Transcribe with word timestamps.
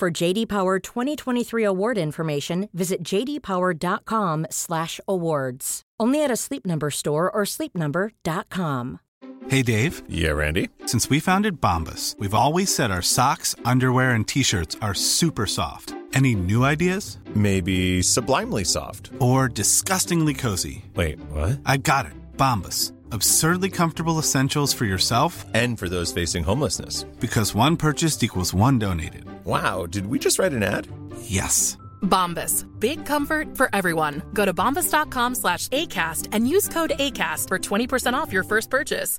For 0.00 0.10
JD 0.10 0.48
Power 0.48 0.78
2023 0.78 1.62
award 1.62 1.98
information, 1.98 2.70
visit 2.72 3.02
jdpower.com/awards. 3.04 5.82
Only 6.00 6.24
at 6.24 6.30
a 6.30 6.36
Sleep 6.36 6.64
Number 6.64 6.90
store 6.90 7.30
or 7.30 7.42
sleepnumber.com. 7.44 9.00
Hey 9.48 9.60
Dave. 9.60 10.02
Yeah, 10.08 10.30
Randy. 10.30 10.70
Since 10.86 11.10
we 11.10 11.20
founded 11.20 11.60
Bombas, 11.60 12.18
we've 12.18 12.32
always 12.32 12.74
said 12.74 12.90
our 12.90 13.02
socks, 13.02 13.54
underwear, 13.66 14.12
and 14.12 14.26
t-shirts 14.26 14.74
are 14.80 14.94
super 14.94 15.44
soft. 15.44 15.94
Any 16.14 16.34
new 16.34 16.64
ideas? 16.64 17.18
Maybe 17.34 18.00
sublimely 18.00 18.64
soft. 18.64 19.10
Or 19.18 19.48
disgustingly 19.48 20.32
cozy. 20.32 20.82
Wait, 20.94 21.20
what? 21.30 21.60
I 21.66 21.76
got 21.76 22.06
it. 22.06 22.12
Bombas. 22.38 22.92
Absurdly 23.12 23.68
comfortable 23.68 24.18
essentials 24.18 24.72
for 24.72 24.86
yourself 24.86 25.44
And 25.52 25.78
for 25.78 25.90
those 25.90 26.10
facing 26.12 26.44
homelessness. 26.44 27.04
because 27.20 27.54
one 27.54 27.76
purchased 27.76 28.22
equals 28.22 28.54
one 28.54 28.78
donated. 28.78 29.26
Wow, 29.50 29.86
did 29.86 30.06
we 30.06 30.20
just 30.20 30.38
write 30.38 30.52
an 30.52 30.62
ad? 30.62 30.86
Yes. 31.22 31.76
Bombas. 32.02 32.66
Big 32.78 33.04
comfort 33.04 33.56
for 33.56 33.68
everyone. 33.72 34.22
Go 34.32 34.44
to 34.44 34.54
bombas.com 34.54 35.34
slash 35.34 35.66
ACAST 35.68 36.28
and 36.30 36.48
use 36.48 36.68
code 36.68 36.92
ACAST 36.96 37.48
for 37.48 37.58
20% 37.58 38.14
off 38.14 38.32
your 38.32 38.44
first 38.44 38.70
purchase. 38.70 39.18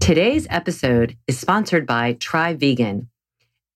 Today's 0.00 0.46
episode 0.50 1.16
is 1.26 1.40
sponsored 1.40 1.86
by 1.86 2.12
Try 2.20 2.52
Vegan, 2.52 3.08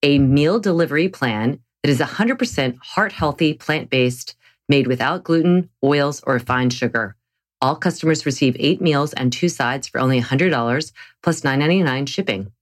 a 0.03 0.19
meal 0.19 0.61
delivery 0.61 1.09
plan 1.09 1.61
that 1.83 1.89
is 1.89 2.01
100% 2.01 2.77
heart 2.83 3.13
healthy, 3.13 3.55
plant 3.55 3.89
based, 3.89 4.37
made 4.69 4.89
without 4.89 5.25
gluten, 5.25 5.71
oils, 5.83 6.23
or 6.27 6.35
refined 6.35 6.75
sugar. 6.75 7.17
All 7.63 7.77
customers 7.77 8.27
receive 8.27 8.57
eight 8.59 8.83
meals 8.83 9.15
and 9.15 9.33
two 9.33 9.49
sides 9.49 9.89
for 9.89 10.03
only 10.03 10.21
$100 10.21 10.93
plus 11.23 11.41
$9.99 11.41 12.07
shipping. 12.09 12.53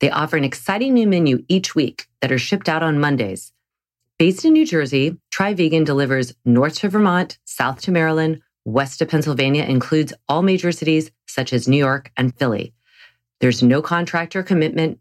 They 0.00 0.10
offer 0.10 0.36
an 0.36 0.44
exciting 0.44 0.94
new 0.94 1.06
menu 1.06 1.44
each 1.48 1.74
week 1.74 2.06
that 2.20 2.32
are 2.32 2.38
shipped 2.38 2.68
out 2.68 2.82
on 2.82 3.00
Mondays. 3.00 3.52
Based 4.18 4.44
in 4.44 4.52
New 4.52 4.66
Jersey, 4.66 5.16
Try 5.30 5.54
Vegan 5.54 5.84
delivers 5.84 6.34
north 6.44 6.76
to 6.76 6.88
Vermont, 6.88 7.38
south 7.44 7.80
to 7.82 7.92
Maryland, 7.92 8.40
west 8.64 8.98
to 8.98 9.06
Pennsylvania, 9.06 9.64
includes 9.64 10.12
all 10.28 10.42
major 10.42 10.72
cities 10.72 11.10
such 11.26 11.52
as 11.52 11.68
New 11.68 11.76
York 11.76 12.10
and 12.16 12.36
Philly. 12.36 12.74
There's 13.40 13.62
no 13.62 13.80
contract 13.80 14.34
or 14.34 14.42
commitment, 14.42 14.98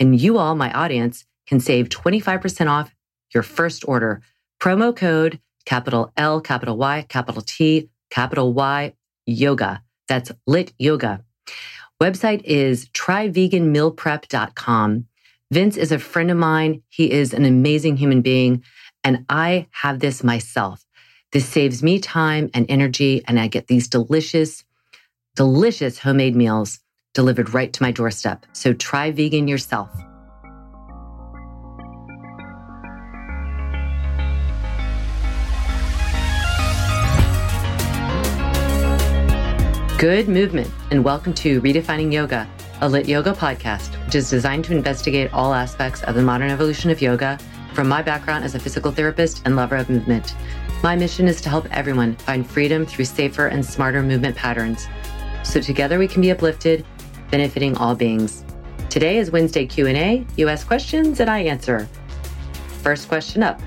and 0.00 0.20
you 0.20 0.38
all, 0.38 0.54
my 0.56 0.72
audience, 0.72 1.24
can 1.46 1.60
save 1.60 1.88
25% 1.88 2.68
off 2.68 2.94
your 3.32 3.42
first 3.42 3.86
order. 3.86 4.22
Promo 4.60 4.94
code 4.94 5.40
capital 5.64 6.12
L, 6.16 6.40
capital 6.40 6.76
Y, 6.76 7.06
capital 7.08 7.42
T, 7.42 7.90
capital 8.10 8.52
Y, 8.54 8.94
yoga. 9.26 9.82
That's 10.08 10.32
lit 10.46 10.72
yoga. 10.78 11.22
Website 12.02 12.42
is 12.44 12.88
tryveganmealprep.com. 12.90 15.06
Vince 15.50 15.76
is 15.76 15.90
a 15.90 15.98
friend 15.98 16.30
of 16.30 16.36
mine. 16.36 16.82
He 16.88 17.10
is 17.10 17.34
an 17.34 17.44
amazing 17.44 17.96
human 17.96 18.22
being, 18.22 18.62
and 19.02 19.24
I 19.28 19.66
have 19.72 19.98
this 19.98 20.22
myself. 20.22 20.84
This 21.32 21.48
saves 21.48 21.82
me 21.82 21.98
time 21.98 22.50
and 22.54 22.66
energy, 22.68 23.24
and 23.26 23.40
I 23.40 23.48
get 23.48 23.66
these 23.66 23.88
delicious, 23.88 24.62
delicious 25.34 25.98
homemade 25.98 26.36
meals 26.36 26.78
delivered 27.14 27.52
right 27.52 27.72
to 27.72 27.82
my 27.82 27.90
doorstep. 27.90 28.46
So 28.52 28.74
try 28.74 29.10
vegan 29.10 29.48
yourself. 29.48 29.90
Good 39.98 40.28
movement, 40.28 40.70
and 40.92 41.04
welcome 41.04 41.34
to 41.34 41.60
Redefining 41.60 42.12
Yoga, 42.12 42.48
a 42.82 42.88
lit 42.88 43.08
yoga 43.08 43.32
podcast, 43.32 43.96
which 44.06 44.14
is 44.14 44.30
designed 44.30 44.64
to 44.66 44.72
investigate 44.72 45.32
all 45.32 45.52
aspects 45.52 46.04
of 46.04 46.14
the 46.14 46.22
modern 46.22 46.52
evolution 46.52 46.88
of 46.90 47.02
yoga 47.02 47.36
from 47.74 47.88
my 47.88 48.00
background 48.00 48.44
as 48.44 48.54
a 48.54 48.60
physical 48.60 48.92
therapist 48.92 49.42
and 49.44 49.56
lover 49.56 49.74
of 49.74 49.90
movement. 49.90 50.36
My 50.84 50.94
mission 50.94 51.26
is 51.26 51.40
to 51.40 51.48
help 51.48 51.66
everyone 51.72 52.14
find 52.14 52.48
freedom 52.48 52.86
through 52.86 53.06
safer 53.06 53.48
and 53.48 53.66
smarter 53.66 54.00
movement 54.00 54.36
patterns. 54.36 54.86
So 55.42 55.60
together 55.60 55.98
we 55.98 56.06
can 56.06 56.22
be 56.22 56.30
uplifted, 56.30 56.86
benefiting 57.32 57.76
all 57.76 57.96
beings. 57.96 58.44
Today 58.90 59.18
is 59.18 59.32
Wednesday 59.32 59.66
Q&A. 59.66 60.24
You 60.36 60.48
ask 60.48 60.64
questions 60.64 61.18
and 61.18 61.28
I 61.28 61.40
answer. 61.40 61.88
First 62.84 63.08
question 63.08 63.42
up. 63.42 63.60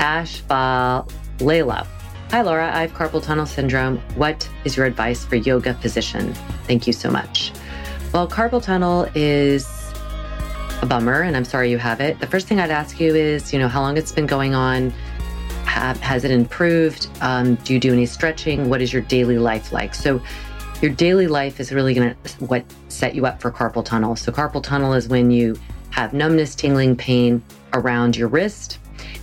Ash 0.00 0.42
Layla. 0.44 1.86
Hi, 2.30 2.42
Laura. 2.42 2.70
I 2.76 2.82
have 2.82 2.92
carpal 2.92 3.22
tunnel 3.22 3.46
syndrome. 3.46 3.96
What 4.14 4.46
is 4.66 4.76
your 4.76 4.84
advice 4.84 5.24
for 5.24 5.36
yoga 5.36 5.72
position? 5.72 6.34
Thank 6.64 6.86
you 6.86 6.92
so 6.92 7.10
much. 7.10 7.52
Well, 8.12 8.28
carpal 8.28 8.62
tunnel 8.62 9.08
is 9.14 9.66
a 10.82 10.86
bummer, 10.86 11.22
and 11.22 11.34
I'm 11.34 11.46
sorry 11.46 11.70
you 11.70 11.78
have 11.78 12.02
it. 12.02 12.20
The 12.20 12.26
first 12.26 12.46
thing 12.46 12.60
I'd 12.60 12.70
ask 12.70 13.00
you 13.00 13.14
is, 13.14 13.50
you 13.50 13.58
know, 13.58 13.66
how 13.66 13.80
long 13.80 13.96
it's 13.96 14.12
been 14.12 14.26
going 14.26 14.54
on. 14.54 14.90
Have, 15.64 15.98
has 16.00 16.24
it 16.24 16.30
improved? 16.30 17.08
Um, 17.22 17.54
do 17.64 17.72
you 17.72 17.80
do 17.80 17.94
any 17.94 18.04
stretching? 18.04 18.68
What 18.68 18.82
is 18.82 18.92
your 18.92 19.02
daily 19.02 19.38
life 19.38 19.72
like? 19.72 19.94
So, 19.94 20.20
your 20.82 20.90
daily 20.90 21.28
life 21.28 21.60
is 21.60 21.72
really 21.72 21.94
going 21.94 22.14
to 22.14 22.44
what 22.44 22.62
set 22.88 23.14
you 23.14 23.24
up 23.24 23.40
for 23.40 23.50
carpal 23.50 23.82
tunnel. 23.82 24.16
So, 24.16 24.30
carpal 24.32 24.62
tunnel 24.62 24.92
is 24.92 25.08
when 25.08 25.30
you 25.30 25.58
have 25.92 26.12
numbness, 26.12 26.54
tingling, 26.54 26.94
pain 26.94 27.42
around 27.72 28.18
your 28.18 28.28
wrist, 28.28 28.80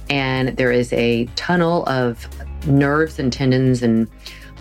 and 0.10 0.58
there 0.58 0.72
is 0.72 0.92
a 0.92 1.26
tunnel 1.36 1.86
of 1.86 2.28
nerves 2.68 3.20
and 3.20 3.32
tendons 3.32 3.82
and 3.82 4.08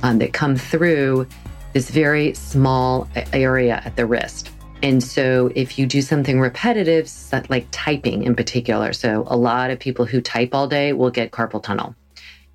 um, 0.03 0.19
that 0.19 0.33
come 0.33 0.57
through 0.57 1.27
this 1.73 1.91
very 1.91 2.35
small 2.35 3.09
area 3.33 3.83
at 3.85 3.97
the 3.97 4.07
wrist. 4.07 4.51
And 4.83 5.03
so, 5.03 5.51
if 5.55 5.79
you 5.79 5.87
do 5.87 6.03
something 6.03 6.41
repetitive, 6.41 7.11
like 7.49 7.67
typing 7.71 8.23
in 8.25 8.37
particular, 8.37 8.93
so 8.93 9.25
a 9.27 9.37
lot 9.37 9.71
of 9.71 9.79
people 9.79 10.05
who 10.05 10.21
type 10.21 10.51
all 10.53 10.69
day 10.69 10.93
will 10.93 11.11
get 11.11 11.31
carpal 11.31 11.63
tunnel. 11.63 11.95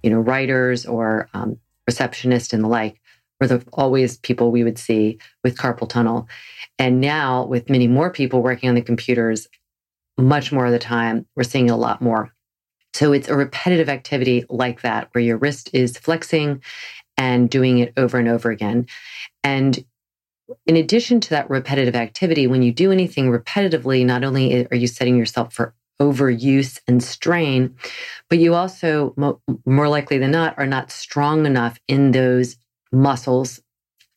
You 0.03 0.11
know, 0.11 0.19
writers 0.19 0.85
or 0.85 1.27
um, 1.33 1.59
receptionists 1.89 2.53
and 2.53 2.63
the 2.63 2.67
like 2.67 3.01
were 3.41 3.47
the 3.47 3.63
always 3.73 4.17
people 4.17 4.51
we 4.51 4.63
would 4.63 4.77
see 4.77 5.17
with 5.43 5.57
carpal 5.57 5.89
tunnel. 5.89 6.27
And 6.77 7.01
now, 7.01 7.45
with 7.45 7.69
many 7.69 7.87
more 7.87 8.11
people 8.11 8.41
working 8.41 8.69
on 8.69 8.75
the 8.75 8.81
computers, 8.81 9.47
much 10.17 10.51
more 10.51 10.65
of 10.65 10.71
the 10.71 10.79
time, 10.79 11.25
we're 11.35 11.43
seeing 11.43 11.69
a 11.69 11.77
lot 11.77 12.01
more. 12.01 12.33
So 12.99 13.13
it's 13.13 13.29
a 13.29 13.35
repetitive 13.35 13.87
activity 13.87 14.43
like 14.49 14.81
that, 14.81 15.07
where 15.13 15.23
your 15.23 15.37
wrist 15.37 15.69
is 15.71 15.97
flexing 15.97 16.61
and 17.15 17.49
doing 17.49 17.77
it 17.77 17.93
over 17.95 18.19
and 18.19 18.27
over 18.27 18.51
again. 18.51 18.87
And 19.41 19.85
in 20.67 20.75
addition 20.75 21.21
to 21.21 21.29
that 21.29 21.49
repetitive 21.49 21.95
activity, 21.95 22.45
when 22.45 22.61
you 22.61 22.73
do 22.73 22.91
anything 22.91 23.31
repetitively, 23.31 24.05
not 24.05 24.25
only 24.25 24.67
are 24.69 24.75
you 24.75 24.85
setting 24.85 25.15
yourself 25.15 25.53
for 25.53 25.73
overuse 26.01 26.81
and 26.89 27.01
strain, 27.01 27.73
but 28.29 28.39
you 28.39 28.53
also, 28.53 29.13
mo- 29.15 29.41
more 29.65 29.87
likely 29.87 30.17
than 30.17 30.31
not, 30.31 30.57
are 30.57 30.67
not 30.67 30.91
strong 30.91 31.45
enough 31.45 31.79
in 31.87 32.11
those 32.11 32.57
muscles 32.91 33.61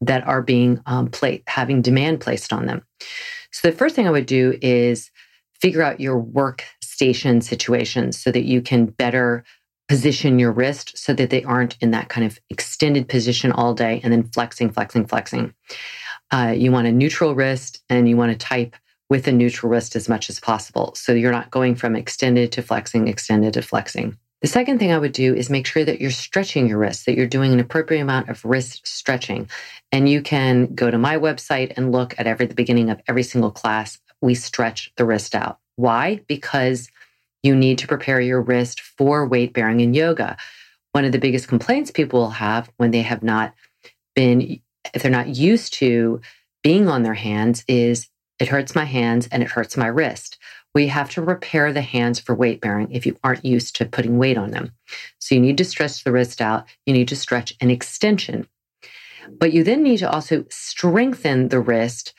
that 0.00 0.26
are 0.26 0.42
being 0.42 0.80
um, 0.86 1.08
placed, 1.08 1.44
having 1.46 1.82
demand 1.82 2.20
placed 2.20 2.52
on 2.52 2.66
them. 2.66 2.84
So 3.52 3.70
the 3.70 3.76
first 3.76 3.94
thing 3.94 4.08
I 4.08 4.12
would 4.12 4.26
do 4.26 4.58
is 4.60 5.12
figure 5.60 5.82
out 5.82 6.00
your 6.00 6.18
workstation 6.92 7.42
situations 7.42 8.20
so 8.20 8.30
that 8.30 8.44
you 8.44 8.62
can 8.62 8.86
better 8.86 9.44
position 9.88 10.38
your 10.38 10.52
wrist 10.52 10.96
so 10.96 11.12
that 11.12 11.30
they 11.30 11.42
aren't 11.44 11.76
in 11.80 11.90
that 11.90 12.08
kind 12.08 12.26
of 12.26 12.38
extended 12.50 13.08
position 13.08 13.52
all 13.52 13.74
day 13.74 14.00
and 14.02 14.12
then 14.12 14.22
flexing, 14.22 14.70
flexing, 14.70 15.06
flexing. 15.06 15.52
Uh, 16.30 16.54
you 16.56 16.72
want 16.72 16.86
a 16.86 16.92
neutral 16.92 17.34
wrist 17.34 17.82
and 17.90 18.08
you 18.08 18.16
want 18.16 18.32
to 18.32 18.38
type 18.38 18.74
with 19.10 19.26
a 19.26 19.32
neutral 19.32 19.70
wrist 19.70 19.94
as 19.94 20.08
much 20.08 20.30
as 20.30 20.40
possible. 20.40 20.94
So 20.96 21.12
you're 21.12 21.32
not 21.32 21.50
going 21.50 21.74
from 21.74 21.94
extended 21.94 22.52
to 22.52 22.62
flexing, 22.62 23.08
extended 23.08 23.52
to 23.54 23.62
flexing. 23.62 24.16
The 24.40 24.48
second 24.48 24.78
thing 24.78 24.92
I 24.92 24.98
would 24.98 25.12
do 25.12 25.34
is 25.34 25.50
make 25.50 25.66
sure 25.66 25.84
that 25.84 26.00
you're 26.00 26.10
stretching 26.10 26.66
your 26.66 26.78
wrist, 26.78 27.06
that 27.06 27.16
you're 27.16 27.26
doing 27.26 27.52
an 27.52 27.60
appropriate 27.60 28.00
amount 28.00 28.28
of 28.28 28.44
wrist 28.44 28.86
stretching. 28.86 29.48
And 29.92 30.08
you 30.08 30.22
can 30.22 30.74
go 30.74 30.90
to 30.90 30.98
my 30.98 31.16
website 31.16 31.74
and 31.76 31.92
look 31.92 32.14
at 32.18 32.26
every 32.26 32.46
the 32.46 32.54
beginning 32.54 32.88
of 32.88 33.00
every 33.06 33.22
single 33.22 33.50
class. 33.50 33.98
We 34.20 34.34
stretch 34.34 34.90
the 34.96 35.04
wrist 35.04 35.34
out. 35.34 35.58
Why? 35.76 36.20
Because 36.26 36.88
you 37.42 37.56
need 37.56 37.78
to 37.78 37.88
prepare 37.88 38.20
your 38.20 38.40
wrist 38.40 38.80
for 38.80 39.26
weight 39.26 39.52
bearing 39.52 39.80
in 39.80 39.94
yoga. 39.94 40.36
One 40.92 41.04
of 41.04 41.12
the 41.12 41.18
biggest 41.18 41.48
complaints 41.48 41.90
people 41.90 42.20
will 42.20 42.30
have 42.30 42.70
when 42.76 42.90
they 42.90 43.02
have 43.02 43.22
not 43.22 43.54
been, 44.14 44.60
if 44.94 45.02
they're 45.02 45.10
not 45.10 45.36
used 45.36 45.74
to 45.74 46.20
being 46.62 46.88
on 46.88 47.02
their 47.02 47.14
hands, 47.14 47.64
is 47.66 48.08
it 48.38 48.48
hurts 48.48 48.74
my 48.74 48.84
hands 48.84 49.28
and 49.30 49.42
it 49.42 49.50
hurts 49.50 49.76
my 49.76 49.86
wrist. 49.86 50.38
we 50.74 50.88
have 50.88 51.10
to 51.10 51.22
repair 51.22 51.70
the 51.72 51.82
hands 51.82 52.18
for 52.18 52.34
weight 52.34 52.60
bearing 52.60 52.90
if 52.90 53.04
you 53.04 53.16
aren't 53.22 53.44
used 53.44 53.76
to 53.76 53.84
putting 53.84 54.16
weight 54.16 54.38
on 54.38 54.52
them. 54.52 54.72
So 55.18 55.34
you 55.34 55.40
need 55.40 55.58
to 55.58 55.64
stretch 55.64 56.02
the 56.02 56.12
wrist 56.12 56.40
out. 56.40 56.64
You 56.86 56.94
need 56.94 57.08
to 57.08 57.16
stretch 57.16 57.54
an 57.60 57.70
extension. 57.70 58.48
But 59.38 59.52
you 59.52 59.62
then 59.62 59.82
need 59.82 59.98
to 59.98 60.10
also 60.10 60.46
strengthen 60.48 61.48
the 61.48 61.60
wrist 61.60 62.14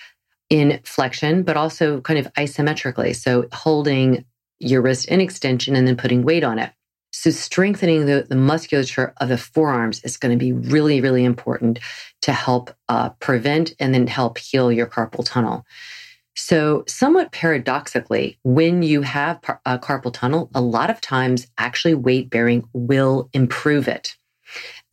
in 0.54 0.80
flexion, 0.84 1.42
but 1.42 1.58
also 1.58 2.00
kind 2.02 2.20
of 2.20 2.32
isometrically. 2.36 3.16
So 3.16 3.48
holding 3.52 4.24
your 4.60 4.84
wrist 4.84 5.08
in 5.08 5.20
extension 5.20 5.76
and 5.76 5.88
then 5.88 5.98
putting 5.98 6.22
weight 6.22 6.44
on 6.44 6.60
it. 6.60 6.72
So 7.12 7.32
strengthening 7.32 8.06
the, 8.06 8.28
the 8.30 8.36
musculature 8.36 9.16
of 9.18 9.30
the 9.30 9.38
forearms 9.38 10.04
is 10.04 10.16
going 10.16 10.32
to 10.32 10.38
be 10.38 10.54
really, 10.54 11.02
really 11.02 11.26
important 11.26 11.80
to 12.22 12.34
help 12.34 12.70
uh, 12.88 13.10
prevent 13.20 13.74
and 13.80 13.96
then 13.96 14.06
help 14.06 14.38
heal 14.38 14.72
your 14.72 14.86
carpal 14.86 15.26
tunnel. 15.26 15.66
So, 16.36 16.84
somewhat 16.88 17.32
paradoxically, 17.32 18.40
when 18.44 18.82
you 18.82 19.04
have 19.04 19.40
a 19.68 19.78
carpal 19.78 20.12
tunnel, 20.12 20.50
a 20.56 20.62
lot 20.62 20.90
of 20.90 21.00
times 21.00 21.46
actually 21.60 21.94
weight 21.94 22.32
bearing 22.32 22.68
will 22.74 23.30
improve 23.34 23.88
it. 23.88 24.18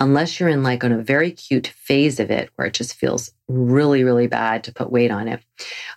Unless 0.00 0.40
you're 0.40 0.48
in 0.48 0.62
like 0.62 0.82
on 0.82 0.92
a 0.92 1.02
very 1.02 1.28
acute 1.28 1.68
phase 1.68 2.18
of 2.18 2.30
it 2.30 2.50
where 2.56 2.66
it 2.66 2.74
just 2.74 2.94
feels 2.94 3.32
really, 3.48 4.02
really 4.02 4.26
bad 4.26 4.64
to 4.64 4.72
put 4.72 4.90
weight 4.90 5.10
on 5.10 5.28
it. 5.28 5.40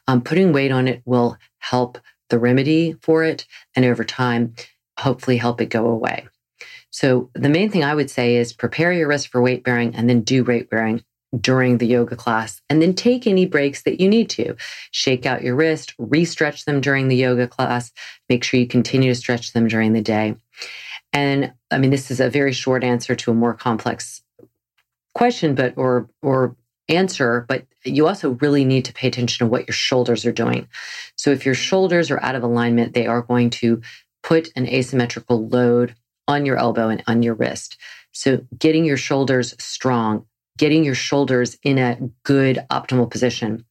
Um, 0.08 0.22
putting 0.22 0.52
weight 0.52 0.72
on 0.72 0.88
it 0.88 1.02
will 1.06 1.38
help 1.60 1.98
the 2.30 2.38
remedy 2.38 2.96
for 3.02 3.24
it. 3.24 3.48
And 3.76 3.86
over 3.86 4.04
time, 4.04 4.56
hopefully 5.00 5.38
help 5.38 5.62
it 5.62 5.70
go 5.70 5.88
away. 5.88 6.28
So 6.90 7.32
the 7.34 7.50
main 7.50 7.72
thing 7.72 7.84
I 7.84 7.96
would 7.96 8.10
say 8.10 8.36
is 8.36 8.54
prepare 8.54 8.92
your 8.92 9.08
wrist 9.08 9.30
for 9.30 9.42
weight 9.42 9.64
bearing 9.64 9.96
and 9.96 10.10
then 10.10 10.22
do 10.22 10.44
weight 10.44 10.70
bearing 10.70 11.04
during 11.40 11.80
the 11.80 11.88
yoga 11.88 12.16
class 12.16 12.62
and 12.70 12.82
then 12.82 12.94
take 12.94 13.26
any 13.26 13.46
breaks 13.46 13.82
that 13.84 14.00
you 14.00 14.08
need 14.08 14.30
to. 14.30 14.56
Shake 14.92 15.26
out 15.26 15.42
your 15.42 15.56
wrist, 15.56 15.96
re-stretch 15.98 16.66
them 16.66 16.82
during 16.82 17.08
the 17.08 17.16
yoga 17.16 17.48
class. 17.48 17.92
Make 18.30 18.44
sure 18.44 18.60
you 18.60 18.68
continue 18.68 19.12
to 19.12 19.20
stretch 19.20 19.54
them 19.54 19.68
during 19.68 19.94
the 19.94 20.02
day. 20.02 20.36
And 21.14 21.54
I 21.72 21.78
mean, 21.78 21.92
this 21.92 22.12
is 22.12 22.20
a 22.20 22.30
very 22.30 22.52
short 22.52 22.84
answer 22.84 23.16
to 23.16 23.32
a 23.32 23.36
more 23.36 23.54
complex 23.54 24.24
question, 25.14 25.56
but 25.56 25.78
or 25.78 26.10
or 26.22 26.56
answer, 26.90 27.46
but 27.48 27.66
you 27.86 28.08
also 28.08 28.32
really 28.42 28.66
need 28.66 28.86
to 28.86 28.94
pay 28.94 29.08
attention 29.08 29.46
to 29.46 29.50
what 29.50 29.68
your 29.68 29.74
shoulders 29.74 30.26
are 30.26 30.32
doing. 30.32 30.68
So 31.16 31.32
if 31.32 31.46
your 31.46 31.56
shoulders 31.56 32.12
are 32.12 32.22
out 32.22 32.36
of 32.36 32.44
alignment, 32.44 32.94
they 32.94 33.08
are 33.08 33.22
going 33.22 33.50
to 33.52 33.82
put 34.22 34.50
an 34.56 34.68
asymmetrical 34.68 35.48
load 35.48 35.96
on 36.28 36.46
your 36.46 36.58
elbow 36.58 36.90
and 36.90 37.04
on 37.08 37.24
your 37.24 37.36
wrist. 37.36 37.78
So 38.12 38.46
getting 38.58 38.86
your 38.86 38.98
shoulders 38.98 39.56
strong, 39.60 40.26
getting 40.58 40.84
your 40.84 40.96
shoulders 40.96 41.58
in 41.64 41.78
a 41.78 41.98
good 42.24 42.66
optimal 42.70 43.10
position. 43.10 43.66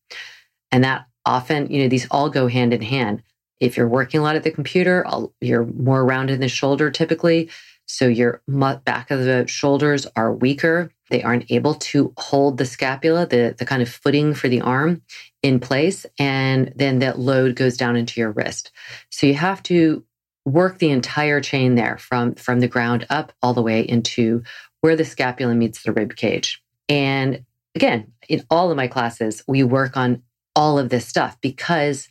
And 0.70 0.84
that 0.84 1.06
often, 1.24 1.70
you 1.70 1.82
know, 1.82 1.88
these 1.88 2.06
all 2.10 2.28
go 2.28 2.48
hand 2.48 2.74
in 2.74 2.82
hand. 2.82 3.22
If 3.60 3.76
you're 3.76 3.88
working 3.88 4.20
a 4.20 4.22
lot 4.22 4.36
at 4.36 4.42
the 4.42 4.50
computer, 4.50 5.04
you're 5.40 5.66
more 5.66 6.04
rounded 6.04 6.34
in 6.34 6.40
the 6.40 6.48
shoulder 6.48 6.90
typically. 6.90 7.50
So 7.86 8.06
your 8.08 8.42
back 8.84 9.10
of 9.10 9.24
the 9.24 9.46
shoulders 9.46 10.06
are 10.16 10.32
weaker. 10.32 10.90
They 11.10 11.22
aren't 11.22 11.50
able 11.50 11.74
to 11.74 12.12
hold 12.16 12.56
the 12.56 12.64
scapula, 12.64 13.26
the, 13.26 13.54
the 13.58 13.66
kind 13.66 13.82
of 13.82 13.88
footing 13.88 14.34
for 14.34 14.48
the 14.48 14.62
arm 14.62 15.02
in 15.42 15.60
place. 15.60 16.06
And 16.18 16.72
then 16.74 17.00
that 17.00 17.18
load 17.18 17.54
goes 17.54 17.76
down 17.76 17.96
into 17.96 18.20
your 18.20 18.30
wrist. 18.30 18.70
So 19.10 19.26
you 19.26 19.34
have 19.34 19.62
to 19.64 20.04
work 20.44 20.78
the 20.78 20.90
entire 20.90 21.40
chain 21.40 21.74
there 21.74 21.98
from, 21.98 22.34
from 22.34 22.60
the 22.60 22.68
ground 22.68 23.06
up 23.10 23.32
all 23.42 23.54
the 23.54 23.62
way 23.62 23.82
into 23.82 24.42
where 24.80 24.96
the 24.96 25.04
scapula 25.04 25.54
meets 25.54 25.82
the 25.82 25.92
rib 25.92 26.16
cage. 26.16 26.62
And 26.88 27.44
again, 27.74 28.12
in 28.28 28.44
all 28.50 28.70
of 28.70 28.76
my 28.76 28.88
classes, 28.88 29.42
we 29.46 29.62
work 29.62 29.96
on 29.96 30.22
all 30.54 30.78
of 30.78 30.88
this 30.88 31.06
stuff 31.06 31.38
because 31.40 32.08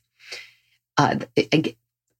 uh, 1.01 1.15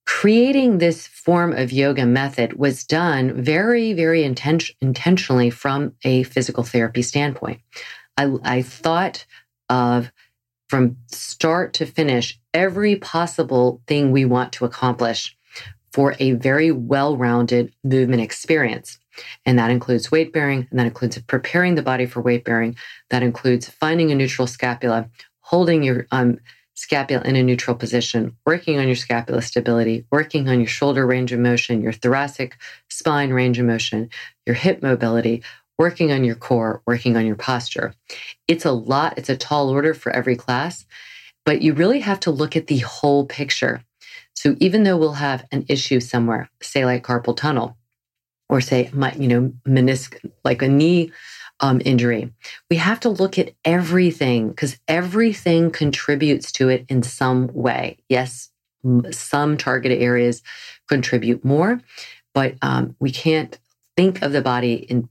creating 0.06 0.78
this 0.78 1.08
form 1.08 1.54
of 1.54 1.72
yoga 1.72 2.06
method 2.06 2.54
was 2.54 2.84
done 2.84 3.42
very, 3.42 3.94
very 3.94 4.24
inten- 4.24 4.76
intentionally 4.82 5.50
from 5.50 5.94
a 6.04 6.24
physical 6.24 6.64
therapy 6.64 7.02
standpoint. 7.02 7.62
I, 8.18 8.34
I 8.44 8.62
thought 8.62 9.26
of 9.70 10.12
from 10.68 10.98
start 11.08 11.74
to 11.74 11.86
finish 11.86 12.40
every 12.54 12.96
possible 12.96 13.82
thing 13.88 14.12
we 14.12 14.26
want 14.26 14.54
to 14.54 14.66
accomplish 14.66 15.38
for 15.92 16.16
a 16.20 16.32
very 16.32 16.72
well 16.72 17.18
rounded 17.18 17.74
movement 17.84 18.22
experience. 18.22 18.98
And 19.46 19.60
that 19.60 19.70
includes 19.70 20.10
weight 20.10 20.32
bearing, 20.32 20.68
and 20.72 20.80
that 20.80 20.88
includes 20.88 21.22
preparing 21.22 21.76
the 21.76 21.82
body 21.84 22.06
for 22.06 22.22
weight 22.22 22.46
bearing. 22.46 22.76
That 23.10 23.24
includes 23.24 23.70
finding 23.70 24.12
a 24.12 24.16
neutral 24.16 24.48
scapula, 24.48 25.10
holding 25.42 25.84
your 25.84 26.08
um, 26.12 26.40
scapula 26.82 27.22
in 27.24 27.36
a 27.36 27.44
neutral 27.44 27.76
position, 27.76 28.36
working 28.44 28.80
on 28.80 28.88
your 28.88 28.96
scapula 28.96 29.42
stability, 29.44 30.04
working 30.12 30.50
on 30.50 30.58
your 30.60 30.68
shoulder 30.68 31.06
range 31.06 31.32
of 31.32 31.40
motion, 31.40 31.84
your 31.84 31.94
thoracic 31.94 32.58
spine 32.90 33.32
range 33.32 33.60
of 33.60 33.68
motion, 33.68 34.10
your 34.48 34.56
hip 34.56 34.82
mobility, 34.82 35.44
working 35.78 36.12
on 36.12 36.24
your 36.24 36.34
core, 36.34 36.82
working 36.88 37.16
on 37.16 37.28
your 37.28 37.36
posture. 37.36 37.94
It's 38.48 38.66
a 38.66 38.72
lot, 38.72 39.14
it's 39.18 39.30
a 39.30 39.38
tall 39.38 39.70
order 39.70 39.94
for 39.94 40.12
every 40.12 40.36
class, 40.36 40.86
but 41.46 41.62
you 41.62 41.74
really 41.74 42.00
have 42.00 42.20
to 42.22 42.32
look 42.32 42.56
at 42.56 42.66
the 42.66 42.80
whole 42.80 43.28
picture. 43.28 43.84
So 44.34 44.56
even 44.60 44.82
though 44.84 44.98
we'll 44.98 45.14
have 45.14 45.46
an 45.52 45.66
issue 45.70 46.00
somewhere, 46.00 46.50
say 46.64 46.84
like 46.84 47.04
carpal 47.04 47.38
tunnel, 47.38 47.78
or 48.50 48.60
say 48.60 48.90
my, 48.92 49.14
you 49.14 49.28
know, 49.28 49.54
menisc, 49.68 50.18
like 50.44 50.64
a 50.64 50.68
knee 50.68 51.12
um, 51.62 51.82
injury, 51.86 52.34
we 52.70 52.78
have 52.78 53.00
to 53.02 53.10
look 53.10 53.38
at 53.40 53.54
everything 53.64 54.50
because 54.50 54.78
everything 54.88 55.72
contributes 55.72 56.52
to 56.54 56.70
it 56.70 56.86
in 56.90 57.04
some 57.04 57.48
way. 57.54 57.98
Yes, 58.10 58.50
some 59.12 59.58
targeted 59.58 60.02
areas 60.02 60.42
contribute 60.90 61.46
more, 61.46 61.80
but 62.34 62.56
um, 62.62 62.96
we 63.00 63.12
can't 63.12 63.60
think 63.96 64.22
of 64.22 64.32
the 64.32 64.42
body 64.42 64.74
in 64.74 65.08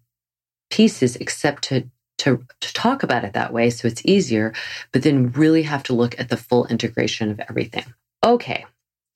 pieces 0.70 1.16
except 1.16 1.64
to 1.64 1.88
to, 2.18 2.44
to 2.60 2.74
talk 2.74 3.02
about 3.02 3.24
it 3.24 3.32
that 3.32 3.50
way 3.50 3.70
so 3.70 3.88
it's 3.88 4.02
easier, 4.04 4.52
but 4.92 5.02
then 5.02 5.32
really 5.32 5.62
have 5.62 5.82
to 5.84 5.94
look 5.94 6.20
at 6.20 6.28
the 6.28 6.36
full 6.36 6.66
integration 6.66 7.30
of 7.30 7.40
everything. 7.48 7.94
Okay, 8.22 8.66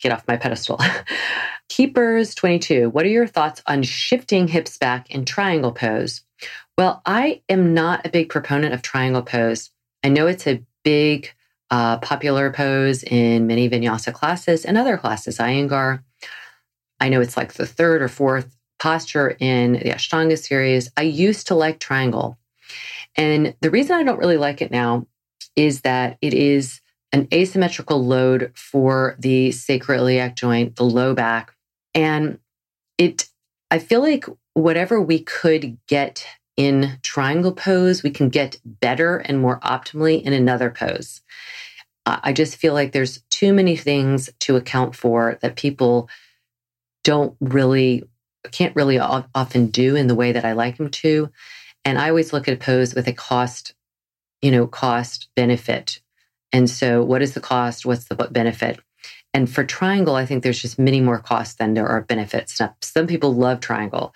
get 0.01 0.11
off 0.11 0.27
my 0.27 0.39
pedestal. 0.39 0.81
Keepers 1.69 2.35
22, 2.35 2.89
what 2.89 3.05
are 3.05 3.11
your 3.11 3.27
thoughts 3.27 3.63
on 3.67 3.83
shifting 3.83 4.49
hips 4.49 4.79
back 4.79 5.11
in 5.11 5.27
triangle 5.27 5.73
pose? 5.73 6.23
Well, 6.77 7.03
I 7.07 7.43
am 7.49 7.73
not 7.73 8.05
a 8.05 8.11
big 8.11 8.29
proponent 8.29 8.75
of 8.75 8.83
triangle 8.83 9.23
pose. 9.23 9.71
I 10.03 10.09
know 10.09 10.27
it's 10.27 10.47
a 10.47 10.63
big 10.83 11.31
uh, 11.71 11.99
popular 11.99 12.53
pose 12.53 13.05
in 13.05 13.47
many 13.47 13.71
vinyasa 13.71 14.13
classes 14.13 14.65
and 14.65 14.77
other 14.77 14.99
classes, 14.99 15.39
Iyengar. 15.39 16.03
I 17.01 17.09
know 17.09 17.21
it's 17.21 17.37
like 17.37 17.55
the 17.55 17.67
third 17.67 18.03
or 18.03 18.09
fourth 18.09 18.57
posture 18.79 19.37
in 19.39 19.75
the 19.75 19.91
Ashtanga 19.91 20.39
series. 20.39 20.91
I 20.97 21.03
used 21.03 21.47
to 21.49 21.55
like 21.55 21.79
triangle. 21.79 22.39
And 23.17 23.55
the 23.61 23.71
reason 23.71 23.97
I 23.97 24.03
don't 24.03 24.19
really 24.19 24.37
like 24.37 24.61
it 24.61 24.71
now 24.71 25.07
is 25.57 25.83
that 25.83 26.19
it 26.21 26.35
is 26.35 26.81
an 27.13 27.29
asymmetrical 27.33 28.05
load 28.05 28.51
for 28.57 29.15
the 29.21 29.51
sacroiliac 29.51 30.35
joint, 30.35 30.75
the 30.75 30.85
low 30.85 31.15
back. 31.15 31.55
And 31.95 32.41
it, 32.99 33.29
I 33.71 33.79
feel 33.79 34.01
like 34.01 34.27
whatever 34.55 35.01
we 35.01 35.21
could 35.21 35.79
get 35.87 36.27
in 36.57 36.99
triangle 37.03 37.53
pose, 37.53 38.03
we 38.03 38.11
can 38.11 38.29
get 38.29 38.59
better 38.65 39.19
and 39.19 39.41
more 39.41 39.61
optimally 39.61 40.23
in 40.23 40.33
another 40.33 40.71
pose. 40.71 41.21
I 42.07 42.33
just 42.33 42.57
feel 42.57 42.75
like 42.75 42.93
there's 42.93 43.23
too 43.31 43.53
many 43.53 43.77
things 43.77 44.29
to 44.41 44.57
account 44.57 44.95
for 44.95 45.39
that 45.41 45.57
people 45.57 46.11
don't 47.03 47.35
really, 47.41 48.05
can't 48.53 48.77
really 48.77 48.99
often 48.99 49.69
do 49.69 49.97
in 49.97 50.07
the 50.07 50.15
way 50.15 50.33
that 50.33 50.45
I 50.45 50.53
like 50.53 50.77
them 50.77 50.91
to. 50.91 51.31
And 51.85 51.99
I 51.99 52.11
always 52.11 52.33
look 52.33 52.47
at 52.47 52.55
a 52.55 52.59
pose 52.59 52.95
with 52.95 53.09
a 53.09 53.13
cost, 53.13 53.75
you 54.43 54.51
know, 54.51 54.67
cost 54.67 55.29
benefit 55.35 56.01
and 56.55 56.71
so, 56.71 57.03
what 57.03 57.21
is 57.21 57.35
the 57.35 57.41
cost? 57.41 57.85
What's 57.85 58.05
the 58.05 58.15
benefit? 58.15 58.79
And 59.35 59.51
for 59.51 59.65
triangle, 59.65 60.15
I 60.15 60.25
think 60.25 60.45
there's 60.45 60.63
just 60.63 60.79
many 60.79 61.01
more 61.01 61.19
costs 61.19 61.57
than 61.57 61.75
there 61.75 61.89
are 61.89 62.03
benefits. 62.03 62.61
Now, 62.61 62.77
some 62.81 63.09
people 63.09 63.35
love 63.35 63.59
triangle. 63.59 64.15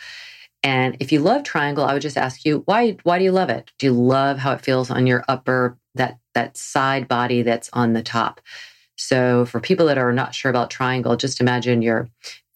And 0.63 0.97
if 1.01 1.13
you 1.13 1.21
love 1.21 1.45
triangle, 1.45 1.85
I 1.85 1.93
would 1.93 2.03
just 2.03 2.17
ask 2.17 2.45
you, 2.45 2.63
why 2.67 2.97
why 3.05 3.19
do 3.19 3.25
you 3.25 3.33
love 3.33 3.51
it? 3.51 3.71
Do 3.79 3.87
you 3.87 3.93
love 3.93 4.39
how 4.39 4.53
it 4.53 4.61
feels 4.61 4.91
on 4.91 5.07
your 5.07 5.25
upper 5.29 5.79
that 5.95 6.19
that 6.35 6.57
side 6.57 7.09
body 7.09 7.43
that's 7.43 7.71
on 7.73 7.93
the 7.93 8.03
top? 8.03 8.41
So 8.97 9.45
for 9.47 9.61
people 9.61 9.87
that 9.87 9.99
are 9.99 10.13
not 10.13 10.35
sure 10.35 10.51
about 10.51 10.71
triangle, 10.71 11.17
just 11.17 11.41
imagine 11.41 11.83
your 11.83 12.09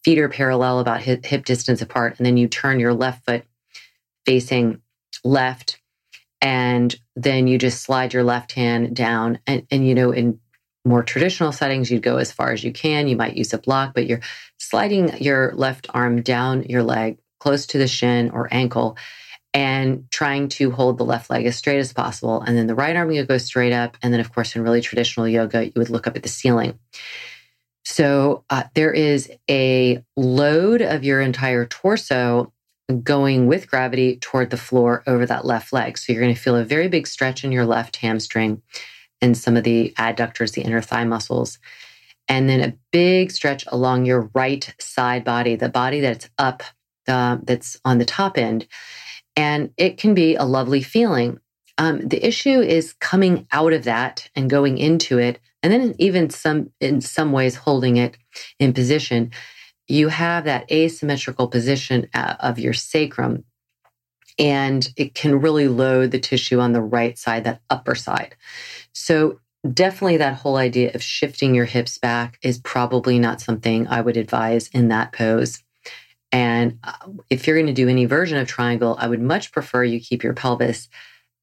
feet 0.04 0.18
are 0.18 0.28
parallel 0.28 0.80
about 0.80 1.00
hip, 1.00 1.24
hip 1.24 1.44
distance 1.44 1.80
apart 1.80 2.16
and 2.18 2.26
then 2.26 2.36
you 2.36 2.48
turn 2.48 2.80
your 2.80 2.94
left 2.94 3.24
foot 3.24 3.44
facing 4.26 4.80
left 5.24 5.80
and 6.40 6.96
then 7.14 7.46
you 7.46 7.58
just 7.58 7.82
slide 7.82 8.12
your 8.12 8.24
left 8.24 8.52
hand 8.52 8.94
down 8.96 9.38
and, 9.46 9.66
and 9.70 9.86
you 9.86 9.94
know 9.94 10.10
in 10.10 10.38
more 10.84 11.02
traditional 11.02 11.52
settings 11.52 11.90
you'd 11.90 12.02
go 12.02 12.16
as 12.16 12.32
far 12.32 12.50
as 12.52 12.64
you 12.64 12.72
can 12.72 13.06
you 13.06 13.16
might 13.16 13.36
use 13.36 13.52
a 13.52 13.58
block 13.58 13.94
but 13.94 14.06
you're 14.06 14.20
sliding 14.58 15.16
your 15.18 15.52
left 15.54 15.86
arm 15.94 16.20
down 16.20 16.64
your 16.64 16.82
leg 16.82 17.18
close 17.42 17.66
to 17.66 17.78
the 17.78 17.88
shin 17.88 18.30
or 18.30 18.48
ankle 18.52 18.96
and 19.54 20.06
trying 20.10 20.48
to 20.48 20.70
hold 20.70 20.98
the 20.98 21.04
left 21.04 21.30
leg 21.30 21.46
as 21.46 21.56
straight 21.56 21.80
as 21.80 21.92
possible 21.92 22.42
and 22.42 22.56
then 22.56 22.68
the 22.68 22.74
right 22.76 22.96
arm 22.96 23.10
you 23.12 23.24
go 23.24 23.38
straight 23.38 23.72
up 23.72 23.98
and 24.02 24.12
then 24.12 24.20
of 24.20 24.32
course 24.34 24.56
in 24.56 24.62
really 24.62 24.82
traditional 24.82 25.28
yoga 25.28 25.66
you 25.66 25.72
would 25.76 25.90
look 25.90 26.06
up 26.08 26.16
at 26.16 26.24
the 26.24 26.28
ceiling 26.40 26.74
So 27.84 28.44
uh, 28.50 28.64
there 28.74 28.92
is 28.92 29.30
a 29.50 30.04
load 30.16 30.82
of 30.82 31.04
your 31.04 31.20
entire 31.20 31.66
torso 31.66 32.52
going 33.02 33.48
with 33.48 33.70
gravity 33.70 34.16
toward 34.18 34.50
the 34.50 34.58
floor 34.58 35.02
over 35.06 35.26
that 35.26 35.46
left 35.46 35.72
leg. 35.72 35.98
So 35.98 36.12
you're 36.12 36.22
going 36.22 36.34
to 36.34 36.40
feel 36.40 36.56
a 36.56 36.64
very 36.64 36.88
big 36.88 37.06
stretch 37.06 37.44
in 37.44 37.52
your 37.52 37.66
left 37.66 37.96
hamstring 37.96 38.62
and 39.22 39.36
some 39.36 39.56
of 39.56 39.64
the 39.64 39.94
adductors, 39.98 40.54
the 40.54 40.62
inner 40.62 40.82
thigh 40.82 41.04
muscles. 41.04 41.58
And 42.28 42.48
then 42.48 42.60
a 42.60 42.76
big 42.92 43.32
stretch 43.32 43.64
along 43.68 44.06
your 44.06 44.30
right 44.34 44.74
side 44.80 45.24
body, 45.24 45.56
the 45.56 45.70
body 45.70 46.00
that's 46.00 46.30
up, 46.38 46.62
uh, 47.08 47.38
that's 47.42 47.78
on 47.84 47.98
the 47.98 48.04
top 48.04 48.38
end. 48.38 48.66
And 49.36 49.72
it 49.76 49.98
can 49.98 50.14
be 50.14 50.34
a 50.34 50.44
lovely 50.44 50.82
feeling. 50.82 51.38
Um, 51.78 52.06
the 52.06 52.24
issue 52.24 52.60
is 52.60 52.92
coming 52.94 53.46
out 53.50 53.72
of 53.72 53.84
that 53.84 54.28
and 54.36 54.50
going 54.50 54.78
into 54.78 55.18
it, 55.18 55.40
and 55.62 55.72
then 55.72 55.94
even 55.98 56.28
some 56.30 56.70
in 56.80 57.00
some 57.00 57.32
ways 57.32 57.56
holding 57.56 57.96
it 57.96 58.18
in 58.58 58.72
position. 58.72 59.30
You 59.88 60.08
have 60.08 60.44
that 60.44 60.70
asymmetrical 60.70 61.48
position 61.48 62.08
uh, 62.14 62.34
of 62.40 62.58
your 62.58 62.74
sacrum, 62.74 63.44
and 64.38 64.86
it 64.96 65.14
can 65.14 65.40
really 65.40 65.68
load 65.68 66.10
the 66.10 66.20
tissue 66.20 66.60
on 66.60 66.72
the 66.72 66.82
right 66.82 67.18
side, 67.18 67.44
that 67.44 67.62
upper 67.70 67.94
side. 67.94 68.36
So 68.92 69.40
definitely 69.70 70.18
that 70.18 70.34
whole 70.34 70.56
idea 70.56 70.92
of 70.94 71.02
shifting 71.02 71.54
your 71.54 71.64
hips 71.64 71.98
back 71.98 72.38
is 72.42 72.58
probably 72.58 73.18
not 73.18 73.40
something 73.40 73.86
I 73.86 74.00
would 74.00 74.16
advise 74.16 74.68
in 74.68 74.88
that 74.88 75.12
pose. 75.12 75.62
And 76.32 76.78
uh, 76.82 76.92
if 77.28 77.46
you're 77.46 77.56
going 77.56 77.66
to 77.66 77.72
do 77.72 77.88
any 77.88 78.06
version 78.06 78.38
of 78.38 78.48
triangle, 78.48 78.96
I 78.98 79.06
would 79.06 79.20
much 79.20 79.52
prefer 79.52 79.84
you 79.84 80.00
keep 80.00 80.24
your 80.24 80.32
pelvis 80.32 80.88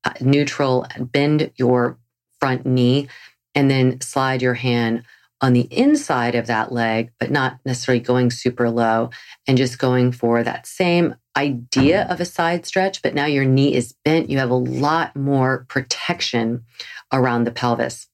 uh, 0.04 0.14
neutral, 0.20 0.88
bend 1.00 1.52
your 1.56 1.98
front 2.40 2.66
knee, 2.66 3.08
and 3.54 3.70
then 3.70 4.02
slide 4.02 4.42
your 4.42 4.56
hand 4.56 5.04
on 5.42 5.54
the 5.54 5.68
inside 5.72 6.36
of 6.36 6.48
that 6.48 6.72
leg, 6.72 7.12
but 7.20 7.32
not 7.32 7.60
necessarily 7.64 8.02
going 8.02 8.30
super 8.30 8.70
low 8.70 9.10
and 9.48 9.58
just 9.58 9.80
going 9.80 10.12
for 10.12 10.44
that 10.44 10.68
same 10.68 11.16
idea 11.38 12.06
of 12.10 12.20
a 12.20 12.26
side 12.26 12.66
stretch. 12.66 13.02
But 13.02 13.14
now 13.14 13.26
your 13.26 13.46
knee 13.46 13.74
is 13.74 13.94
bent. 14.04 14.30
You 14.30 14.40
have 14.40 14.50
a 14.50 14.56
lot 14.56 15.16
more 15.16 15.66
protection 15.70 16.66
around 17.14 17.46
the 17.46 17.52
pelvis. 17.52 18.08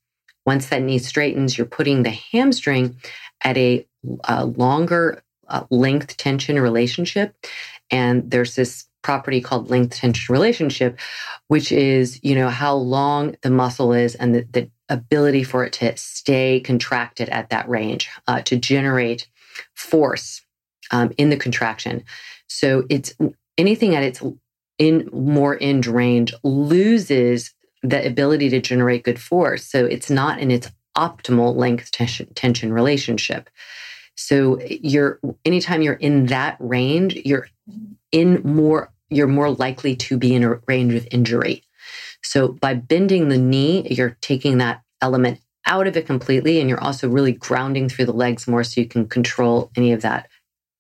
Once 0.46 0.68
that 0.68 0.84
knee 0.84 1.00
straightens, 1.00 1.58
you're 1.58 1.66
putting 1.66 2.04
the 2.04 2.12
hamstring 2.12 2.98
at 3.42 3.58
a, 3.58 3.88
a 4.26 4.46
longer 4.46 5.24
uh, 5.48 5.64
length 5.70 6.18
tension 6.18 6.60
relationship. 6.60 7.36
And 7.92 8.30
there's 8.30 8.56
this 8.56 8.86
property 9.02 9.40
called 9.40 9.70
length 9.70 9.98
tension 9.98 10.34
relationship, 10.34 11.00
which 11.48 11.72
is, 11.72 12.20
you 12.24 12.36
know, 12.36 12.50
how 12.50 12.76
long 12.76 13.36
the 13.44 13.52
muscle 13.52 13.94
is 13.94 14.16
and 14.16 14.34
the, 14.34 14.48
the 14.52 14.70
ability 14.90 15.44
for 15.44 15.64
it 15.64 15.74
to 15.74 15.96
stay 15.98 16.60
contracted 16.60 17.30
at 17.30 17.50
that 17.50 17.70
range 17.70 18.10
uh, 18.28 18.42
to 18.42 18.56
generate 18.56 19.28
force 19.76 20.42
um, 20.92 21.12
in 21.18 21.30
the 21.30 21.38
contraction. 21.38 22.04
So 22.48 22.86
it's 22.90 23.14
anything 23.58 23.96
at 23.96 24.04
its 24.04 24.22
in 24.78 25.10
more 25.14 25.58
end 25.62 25.88
range 25.88 26.34
loses 26.44 27.54
the 27.82 28.06
ability 28.06 28.50
to 28.50 28.60
generate 28.60 29.04
good 29.04 29.20
force. 29.20 29.66
So 29.66 29.86
it's 29.86 30.10
not 30.10 30.40
in 30.40 30.52
its 30.52 30.70
optimal 30.98 31.56
length 31.56 31.92
tension, 31.92 32.34
tension 32.34 32.74
relationship. 32.74 33.50
So 34.16 34.60
you're 34.62 35.20
anytime 35.44 35.82
you're 35.82 35.94
in 35.94 36.28
that 36.28 36.58
range, 36.60 37.16
you're 37.26 37.48
in 38.12 38.42
more 38.44 38.92
you're 39.10 39.28
more 39.28 39.52
likely 39.52 39.96
to 39.96 40.18
be 40.18 40.34
in 40.34 40.44
a 40.44 40.56
range 40.68 40.94
of 40.94 41.08
injury. 41.12 41.64
So 42.24 42.50
by 42.50 42.74
bending 42.74 43.30
the 43.30 43.38
knee, 43.38 43.88
you're 43.90 44.18
taking 44.22 44.58
that 44.58 44.82
element 45.02 45.40
out 45.68 45.88
of 45.88 45.98
it 45.98 46.06
completely 46.06 46.60
and 46.60 46.70
you're 46.70 46.84
also 46.84 47.10
really 47.10 47.32
grounding 47.32 47.90
through 47.90 48.06
the 48.06 48.14
legs 48.14 48.48
more 48.48 48.64
so 48.64 48.82
you 48.82 48.88
can 48.88 49.08
control 49.08 49.72
any 49.76 49.92
of 49.92 50.02
that 50.02 50.28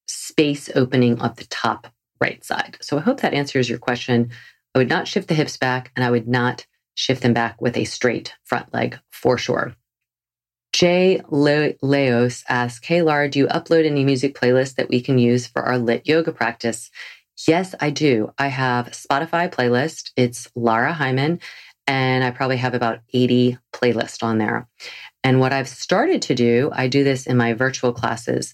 space 0.08 0.70
opening 0.75 1.22
up 1.22 1.36
the 1.36 1.46
top 1.46 1.88
right 2.22 2.44
side. 2.44 2.77
So 2.82 2.98
I 2.98 3.01
hope 3.01 3.22
that 3.22 3.34
answers 3.34 3.70
your 3.70 3.80
question. 3.80 4.32
I 4.74 4.80
would 4.80 4.89
not 4.89 5.08
shift 5.08 5.27
the 5.27 5.34
hips 5.34 5.58
back 5.58 5.92
and 5.96 6.04
I 6.04 6.12
would 6.12 6.27
not 6.27 6.65
shift 6.96 7.22
them 7.22 7.34
back 7.34 7.62
with 7.62 7.77
a 7.77 7.86
straight 7.86 8.34
front 8.44 8.74
leg 8.74 9.00
for 9.12 9.38
sure. 9.38 9.75
Jay 10.75 11.22
Leos 11.29 12.44
asks, 12.50 12.86
Hey, 12.86 13.01
Lara, 13.01 13.29
do 13.29 13.39
you 13.39 13.48
upload 13.48 13.86
any 13.86 14.03
music 14.03 14.36
playlists 14.36 14.75
that 14.75 14.89
we 14.89 15.00
can 15.00 15.17
use 15.17 15.48
for 15.48 15.62
our 15.62 15.77
lit 15.77 16.05
yoga 16.05 16.34
practice? 16.34 16.91
Yes, 17.48 17.75
I 17.79 17.91
do. 17.91 18.34
I 18.38 18.48
have 18.48 18.88
Spotify 18.88 19.50
playlist. 19.50 20.12
It's 20.17 20.50
Lara 20.53 20.94
Heimann, 20.94 21.41
and 21.88 22.25
I 22.25 22.32
probably 22.32 22.58
have 22.58 22.74
about 22.74 23.00
80 23.13 23.58
playlists 23.72 24.22
on 24.22 24.38
there. 24.38 24.67
And 25.24 25.39
what 25.39 25.53
I've 25.53 25.70
started 25.70 26.22
to 26.24 26.36
do, 26.36 26.70
I 26.74 26.89
do 26.89 27.05
this 27.05 27.25
in 27.25 27.38
my 27.38 27.53
virtual 27.53 27.94
classes 27.94 28.53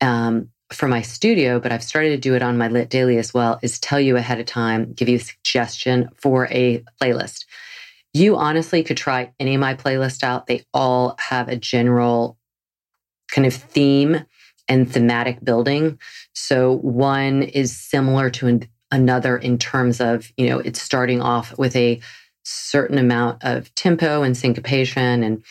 um, 0.00 0.48
for 0.72 0.88
my 0.88 1.02
studio, 1.02 1.60
but 1.60 1.70
I've 1.70 1.84
started 1.84 2.10
to 2.10 2.16
do 2.16 2.34
it 2.34 2.42
on 2.42 2.58
my 2.58 2.66
Lit 2.66 2.90
Daily 2.90 3.16
as 3.18 3.32
well, 3.32 3.60
is 3.62 3.78
tell 3.78 4.00
you 4.00 4.16
ahead 4.16 4.40
of 4.40 4.46
time, 4.46 4.92
give 4.92 5.08
you 5.08 5.18
a 5.18 5.20
suggestion 5.20 6.08
for 6.16 6.48
a 6.50 6.82
playlist. 7.00 7.44
You 8.14 8.36
honestly 8.36 8.84
could 8.84 8.96
try 8.96 9.32
any 9.40 9.54
of 9.54 9.60
my 9.60 9.74
playlists 9.74 10.22
out. 10.22 10.46
They 10.46 10.62
all 10.72 11.16
have 11.18 11.48
a 11.48 11.56
general 11.56 12.38
kind 13.30 13.46
of 13.46 13.52
theme 13.52 14.24
and 14.68 14.90
thematic 14.90 15.44
building. 15.44 15.98
So 16.32 16.76
one 16.76 17.42
is 17.42 17.76
similar 17.76 18.30
to 18.30 18.46
an, 18.46 18.68
another 18.90 19.36
in 19.36 19.58
terms 19.58 20.00
of, 20.00 20.32
you 20.36 20.48
know, 20.48 20.60
it's 20.60 20.80
starting 20.80 21.20
off 21.20 21.58
with 21.58 21.74
a 21.74 22.00
certain 22.44 22.98
amount 22.98 23.42
of 23.42 23.74
tempo 23.74 24.22
and 24.22 24.36
syncopation 24.36 25.22
and 25.22 25.44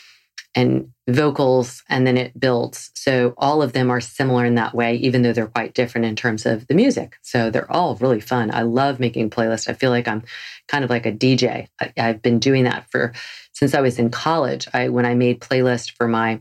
and 0.55 0.91
vocals 1.09 1.83
and 1.89 2.05
then 2.07 2.17
it 2.17 2.39
builds. 2.39 2.91
So 2.93 3.33
all 3.37 3.61
of 3.61 3.73
them 3.73 3.89
are 3.89 3.99
similar 3.99 4.45
in 4.45 4.55
that 4.55 4.73
way, 4.73 4.95
even 4.95 5.21
though 5.21 5.33
they're 5.33 5.47
quite 5.47 5.73
different 5.73 6.05
in 6.05 6.15
terms 6.15 6.45
of 6.45 6.67
the 6.67 6.75
music. 6.75 7.17
So 7.21 7.49
they're 7.49 7.71
all 7.71 7.95
really 7.95 8.21
fun. 8.21 8.53
I 8.53 8.61
love 8.61 8.99
making 8.99 9.29
playlists. 9.29 9.69
I 9.69 9.73
feel 9.73 9.89
like 9.89 10.07
I'm 10.07 10.23
kind 10.67 10.83
of 10.83 10.89
like 10.89 11.05
a 11.05 11.11
DJ. 11.11 11.67
I, 11.81 11.91
have 11.97 12.21
been 12.21 12.39
doing 12.39 12.63
that 12.63 12.89
for 12.89 13.13
since 13.51 13.73
I 13.73 13.81
was 13.81 13.99
in 13.99 14.11
college. 14.11 14.67
I 14.73 14.89
when 14.89 15.05
I 15.05 15.15
made 15.15 15.41
playlists 15.41 15.91
for 15.91 16.07
my 16.07 16.39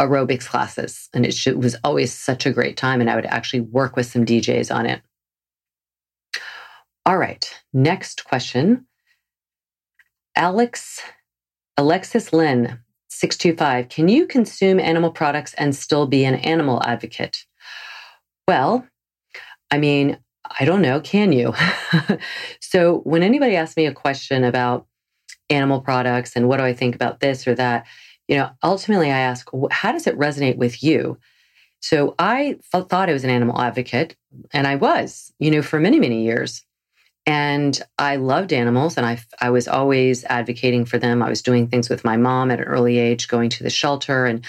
aerobics 0.00 0.46
classes, 0.46 1.08
and 1.14 1.24
it 1.24 1.56
was 1.56 1.76
always 1.84 2.12
such 2.12 2.44
a 2.44 2.52
great 2.52 2.76
time. 2.76 3.00
And 3.00 3.08
I 3.08 3.14
would 3.14 3.26
actually 3.26 3.60
work 3.60 3.96
with 3.96 4.06
some 4.06 4.26
DJs 4.26 4.74
on 4.74 4.86
it. 4.86 5.00
All 7.06 7.18
right, 7.18 7.48
next 7.72 8.24
question. 8.24 8.86
Alex 10.36 11.00
Alexis 11.76 12.32
Lynn 12.32 12.78
625 13.22 13.88
Can 13.88 14.08
you 14.08 14.26
consume 14.26 14.80
animal 14.80 15.12
products 15.12 15.54
and 15.54 15.76
still 15.76 16.08
be 16.08 16.24
an 16.24 16.34
animal 16.34 16.82
advocate? 16.84 17.46
Well, 18.48 18.84
I 19.70 19.78
mean, 19.78 20.18
I 20.58 20.64
don't 20.64 20.82
know. 20.82 21.00
Can 21.00 21.30
you? 21.30 21.54
so, 22.60 22.98
when 23.04 23.22
anybody 23.22 23.54
asks 23.54 23.76
me 23.76 23.86
a 23.86 23.94
question 23.94 24.42
about 24.42 24.86
animal 25.50 25.80
products 25.80 26.34
and 26.34 26.48
what 26.48 26.56
do 26.56 26.64
I 26.64 26.72
think 26.72 26.96
about 26.96 27.20
this 27.20 27.46
or 27.46 27.54
that, 27.54 27.86
you 28.26 28.36
know, 28.36 28.50
ultimately 28.64 29.12
I 29.12 29.18
ask, 29.18 29.48
how 29.70 29.92
does 29.92 30.08
it 30.08 30.18
resonate 30.18 30.56
with 30.56 30.82
you? 30.82 31.16
So, 31.78 32.16
I 32.18 32.58
thought 32.72 33.08
I 33.08 33.12
was 33.12 33.22
an 33.22 33.30
animal 33.30 33.60
advocate, 33.60 34.16
and 34.52 34.66
I 34.66 34.74
was, 34.74 35.32
you 35.38 35.52
know, 35.52 35.62
for 35.62 35.78
many, 35.78 36.00
many 36.00 36.24
years. 36.24 36.64
And 37.26 37.80
I 37.98 38.16
loved 38.16 38.52
animals 38.52 38.96
and 38.96 39.06
I, 39.06 39.18
I 39.40 39.50
was 39.50 39.68
always 39.68 40.24
advocating 40.24 40.84
for 40.84 40.98
them. 40.98 41.22
I 41.22 41.28
was 41.28 41.42
doing 41.42 41.68
things 41.68 41.88
with 41.88 42.04
my 42.04 42.16
mom 42.16 42.50
at 42.50 42.58
an 42.58 42.64
early 42.64 42.98
age, 42.98 43.28
going 43.28 43.48
to 43.50 43.62
the 43.62 43.70
shelter 43.70 44.26
and 44.26 44.44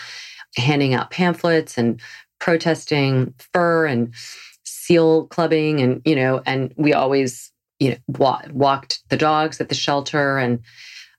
handing 0.56 0.94
out 0.94 1.12
pamphlets 1.12 1.78
and 1.78 2.02
protesting 2.40 3.34
fur 3.54 3.86
and 3.86 4.14
seal 4.64 5.28
clubbing. 5.28 5.82
And, 5.82 6.02
you 6.04 6.16
know, 6.16 6.42
and 6.46 6.74
we 6.76 6.94
always, 6.94 7.52
you 7.80 7.92
know, 7.92 7.98
wa- 8.08 8.42
walked 8.52 9.04
the 9.10 9.18
dogs 9.18 9.62
at 9.62 9.70
the 9.70 9.76
shelter 9.76 10.38
and, 10.38 10.60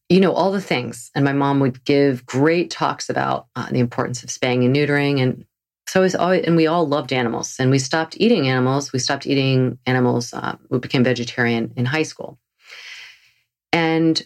you 0.09 0.21
know, 0.21 0.33
all 0.33 0.51
the 0.51 0.61
things. 0.61 1.11
And 1.15 1.25
my 1.25 1.33
mom 1.33 1.61
would 1.61 1.85
give 1.85 2.27
great 2.27 2.71
talks 2.71 3.09
about 3.09 3.47
uh, 3.55 3.69
the 3.71 3.79
importance 3.79 4.23
of 4.25 4.31
spaying 4.31 4.65
and 4.65 4.75
neutering. 4.75 5.21
And 5.21 5.45
so 5.87 6.01
it 6.01 6.05
was 6.05 6.15
always, 6.15 6.45
and 6.45 6.57
we 6.57 6.67
all 6.67 6.87
loved 6.87 7.13
animals 7.13 7.57
and 7.59 7.71
we 7.71 7.79
stopped 7.79 8.17
eating 8.19 8.49
animals. 8.49 8.93
We 8.93 8.99
stopped 8.99 9.27
eating 9.27 9.79
animals. 9.87 10.33
Uh, 10.33 10.57
we 10.71 10.79
became 10.79 11.05
vegetarian 11.05 11.73
in 11.77 11.85
high 11.85 12.03
school. 12.03 12.39
And, 13.73 14.23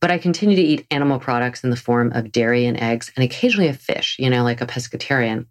but 0.00 0.10
I 0.10 0.18
continue 0.18 0.56
to 0.56 0.62
eat 0.62 0.86
animal 0.90 1.18
products 1.18 1.62
in 1.64 1.70
the 1.70 1.76
form 1.76 2.12
of 2.12 2.32
dairy 2.32 2.64
and 2.66 2.80
eggs 2.80 3.12
and 3.14 3.24
occasionally 3.24 3.68
a 3.68 3.74
fish, 3.74 4.16
you 4.18 4.30
know, 4.30 4.42
like 4.42 4.60
a 4.60 4.66
pescatarian. 4.66 5.46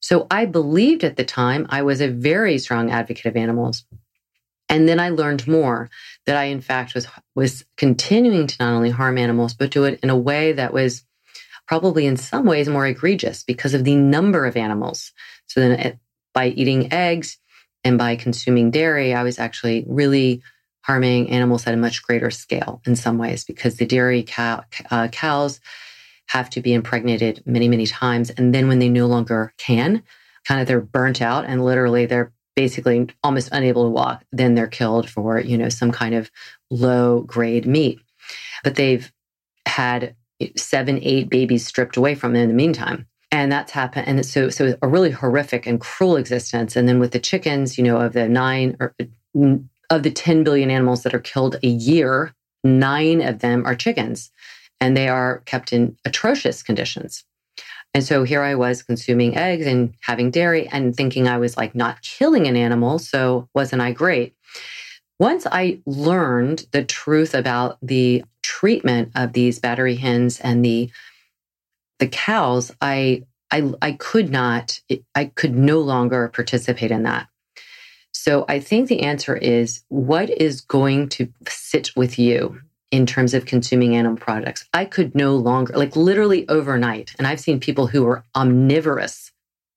So 0.00 0.26
I 0.30 0.44
believed 0.44 1.02
at 1.02 1.16
the 1.16 1.24
time 1.24 1.66
I 1.70 1.82
was 1.82 2.00
a 2.00 2.08
very 2.08 2.58
strong 2.58 2.90
advocate 2.90 3.26
of 3.26 3.36
animals. 3.36 3.84
And 4.68 4.88
then 4.88 5.00
I 5.00 5.08
learned 5.08 5.48
more 5.48 5.90
that 6.26 6.36
I, 6.36 6.44
in 6.44 6.60
fact, 6.60 6.94
was, 6.94 7.08
was 7.34 7.64
continuing 7.76 8.46
to 8.46 8.56
not 8.60 8.74
only 8.74 8.90
harm 8.90 9.18
animals, 9.18 9.54
but 9.54 9.70
do 9.70 9.84
it 9.84 9.98
in 10.02 10.10
a 10.10 10.16
way 10.16 10.52
that 10.52 10.72
was 10.72 11.04
probably 11.68 12.06
in 12.06 12.16
some 12.16 12.46
ways 12.46 12.68
more 12.68 12.86
egregious 12.86 13.44
because 13.44 13.74
of 13.74 13.84
the 13.84 13.94
number 13.94 14.46
of 14.46 14.56
animals. 14.56 15.12
So 15.46 15.60
then 15.60 15.72
it, 15.78 15.98
by 16.32 16.48
eating 16.48 16.92
eggs 16.92 17.38
and 17.84 17.98
by 17.98 18.16
consuming 18.16 18.70
dairy, 18.70 19.14
I 19.14 19.22
was 19.22 19.38
actually 19.38 19.84
really 19.86 20.42
harming 20.82 21.30
animals 21.30 21.66
at 21.66 21.74
a 21.74 21.76
much 21.76 22.02
greater 22.02 22.30
scale 22.30 22.80
in 22.86 22.96
some 22.96 23.18
ways 23.18 23.44
because 23.44 23.76
the 23.76 23.86
dairy 23.86 24.24
cow, 24.26 24.64
uh, 24.90 25.08
cows 25.08 25.60
have 26.28 26.48
to 26.50 26.62
be 26.62 26.72
impregnated 26.72 27.42
many, 27.44 27.68
many 27.68 27.86
times. 27.86 28.30
And 28.30 28.54
then 28.54 28.68
when 28.68 28.78
they 28.78 28.88
no 28.88 29.06
longer 29.06 29.52
can, 29.58 30.02
kind 30.46 30.60
of 30.60 30.66
they're 30.66 30.80
burnt 30.80 31.20
out 31.20 31.44
and 31.44 31.64
literally 31.64 32.06
they're 32.06 32.32
basically 32.56 33.08
almost 33.22 33.50
unable 33.52 33.84
to 33.84 33.90
walk, 33.90 34.24
then 34.32 34.54
they're 34.54 34.66
killed 34.66 35.08
for, 35.08 35.38
you 35.38 35.58
know, 35.58 35.68
some 35.68 35.92
kind 35.92 36.14
of 36.14 36.30
low 36.70 37.20
grade 37.20 37.66
meat. 37.66 38.00
But 38.64 38.74
they've 38.74 39.12
had 39.66 40.16
seven, 40.56 41.00
eight 41.02 41.28
babies 41.28 41.66
stripped 41.66 41.96
away 41.96 42.14
from 42.14 42.32
them 42.32 42.42
in 42.42 42.48
the 42.48 42.54
meantime. 42.54 43.06
And 43.30 43.52
that's 43.52 43.72
happened. 43.72 44.08
And 44.08 44.24
so, 44.24 44.48
so 44.48 44.76
a 44.80 44.88
really 44.88 45.10
horrific 45.10 45.66
and 45.66 45.80
cruel 45.80 46.16
existence. 46.16 46.76
And 46.76 46.88
then 46.88 46.98
with 46.98 47.12
the 47.12 47.18
chickens, 47.18 47.76
you 47.76 47.84
know, 47.84 47.98
of 47.98 48.14
the 48.14 48.28
nine 48.28 48.76
or 48.80 48.94
uh, 49.00 49.56
of 49.90 50.02
the 50.02 50.10
10 50.10 50.44
billion 50.44 50.70
animals 50.70 51.02
that 51.02 51.14
are 51.14 51.18
killed 51.18 51.56
a 51.62 51.68
year, 51.68 52.34
nine 52.64 53.22
of 53.22 53.40
them 53.40 53.64
are 53.66 53.74
chickens 53.74 54.30
and 54.80 54.96
they 54.96 55.08
are 55.08 55.38
kept 55.46 55.72
in 55.72 55.96
atrocious 56.04 56.62
conditions. 56.62 57.24
And 57.94 58.04
so 58.04 58.22
here 58.22 58.42
I 58.42 58.54
was 58.54 58.82
consuming 58.82 59.36
eggs 59.36 59.66
and 59.66 59.94
having 60.00 60.30
dairy 60.30 60.68
and 60.68 60.94
thinking 60.94 61.26
I 61.26 61.38
was 61.38 61.56
like 61.56 61.74
not 61.74 62.02
killing 62.02 62.46
an 62.46 62.56
animal. 62.56 62.98
So 62.98 63.48
wasn't 63.54 63.82
I 63.82 63.92
great? 63.92 64.34
Once 65.18 65.46
I 65.50 65.80
learned 65.84 66.66
the 66.70 66.84
truth 66.84 67.34
about 67.34 67.78
the 67.82 68.24
treatment 68.42 69.12
of 69.14 69.32
these 69.32 69.58
battery 69.58 69.96
hens 69.96 70.40
and 70.40 70.64
the 70.64 70.90
the 71.98 72.08
cows, 72.08 72.70
I 72.80 73.24
I 73.50 73.72
I 73.82 73.92
could 73.92 74.30
not 74.30 74.80
I 75.14 75.26
could 75.26 75.56
no 75.56 75.80
longer 75.80 76.28
participate 76.28 76.90
in 76.90 77.02
that. 77.02 77.28
So 78.12 78.44
I 78.48 78.60
think 78.60 78.88
the 78.88 79.02
answer 79.02 79.36
is 79.36 79.82
what 79.88 80.30
is 80.30 80.60
going 80.60 81.08
to 81.10 81.32
sit 81.48 81.90
with 81.96 82.18
you 82.18 82.60
in 82.90 83.06
terms 83.06 83.34
of 83.34 83.44
consuming 83.46 83.96
animal 83.96 84.16
products. 84.16 84.64
I 84.72 84.86
could 84.86 85.14
no 85.14 85.36
longer, 85.36 85.76
like 85.76 85.94
literally 85.94 86.48
overnight, 86.48 87.14
and 87.18 87.26
I've 87.26 87.40
seen 87.40 87.60
people 87.60 87.86
who 87.86 88.04
were 88.04 88.24
omnivorous 88.34 89.30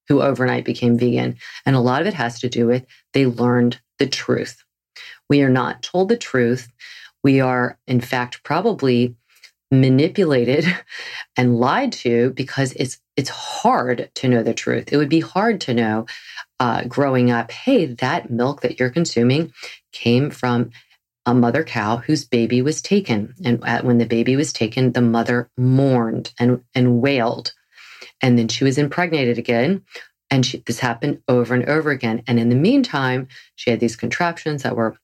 who 0.07 0.21
overnight 0.21 0.65
became 0.65 0.97
vegan. 0.97 1.37
And 1.65 1.75
a 1.75 1.79
lot 1.79 2.01
of 2.01 2.07
it 2.07 2.13
has 2.15 2.39
to 2.41 2.49
do 2.49 2.67
with 2.67 2.85
they 3.13 3.25
learned 3.25 3.79
the 3.99 4.07
truth. 4.07 4.63
We 5.31 5.43
are 5.43 5.49
not 5.49 5.81
told 5.81 6.09
the 6.09 6.17
truth. 6.17 6.67
We 7.23 7.39
are, 7.39 7.79
in 7.87 8.01
fact, 8.01 8.43
probably 8.43 9.15
manipulated 9.71 10.65
and 11.37 11.55
lied 11.55 11.93
to 11.93 12.31
because 12.31 12.73
it's 12.73 12.99
it's 13.15 13.29
hard 13.29 14.11
to 14.15 14.27
know 14.27 14.43
the 14.43 14.53
truth. 14.53 14.91
It 14.91 14.97
would 14.97 15.07
be 15.07 15.21
hard 15.21 15.61
to 15.61 15.73
know 15.73 16.05
uh, 16.59 16.83
growing 16.83 17.31
up. 17.31 17.49
Hey, 17.49 17.85
that 17.85 18.29
milk 18.29 18.59
that 18.59 18.77
you're 18.77 18.89
consuming 18.89 19.53
came 19.93 20.31
from 20.31 20.71
a 21.25 21.33
mother 21.33 21.63
cow 21.63 21.95
whose 21.95 22.25
baby 22.25 22.61
was 22.61 22.81
taken. 22.81 23.33
And 23.45 23.63
when 23.85 23.99
the 23.99 24.05
baby 24.05 24.35
was 24.35 24.51
taken, 24.51 24.91
the 24.91 25.01
mother 25.01 25.49
mourned 25.57 26.33
and, 26.41 26.61
and 26.75 26.99
wailed. 27.01 27.53
And 28.19 28.37
then 28.37 28.49
she 28.49 28.65
was 28.65 28.77
impregnated 28.77 29.37
again. 29.37 29.83
And 30.29 30.45
she, 30.45 30.61
this 30.65 30.79
happened 30.79 31.21
over 31.29 31.53
and 31.53 31.63
over 31.69 31.89
again. 31.89 32.21
And 32.27 32.37
in 32.37 32.49
the 32.49 32.55
meantime, 32.55 33.29
she 33.55 33.69
had 33.69 33.79
these 33.79 33.95
contraptions 33.95 34.63
that 34.63 34.75
were 34.75 34.97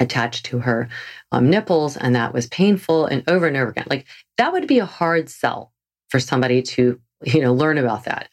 attached 0.00 0.46
to 0.46 0.58
her 0.60 0.88
um, 1.30 1.50
nipples, 1.50 1.96
and 1.96 2.14
that 2.14 2.32
was 2.32 2.46
painful 2.46 3.06
and 3.06 3.22
over 3.28 3.46
and 3.46 3.56
over 3.56 3.70
again. 3.70 3.86
Like 3.88 4.06
that 4.38 4.52
would 4.52 4.66
be 4.66 4.78
a 4.78 4.86
hard 4.86 5.28
sell 5.28 5.72
for 6.08 6.20
somebody 6.20 6.62
to, 6.62 7.00
you 7.24 7.40
know, 7.40 7.54
learn 7.54 7.78
about 7.78 8.04
that. 8.04 8.28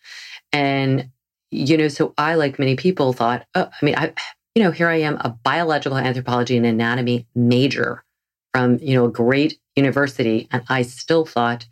And, 0.52 1.10
you 1.52 1.78
know, 1.78 1.88
so 1.88 2.14
I, 2.18 2.36
like 2.36 2.60
many 2.60 2.76
people, 2.76 3.14
thought, 3.14 3.46
oh, 3.56 3.70
I 3.70 3.86
mean, 3.86 3.96
I, 3.96 4.14
you 4.56 4.64
know, 4.64 4.72
here 4.72 4.90
I 4.90 4.98
am, 5.02 5.16
a 5.18 5.30
biological 5.30 5.98
anthropology 5.98 6.58
and 6.58 6.66
anatomy 6.66 7.28
major 7.36 8.04
from, 8.54 8.80
you 8.80 8.96
know, 8.96 9.06
a 9.06 9.12
great 9.12 9.60
university. 9.76 10.48
And 10.52 10.64
I 10.70 10.82
still 10.82 11.26
thought, 11.26 11.68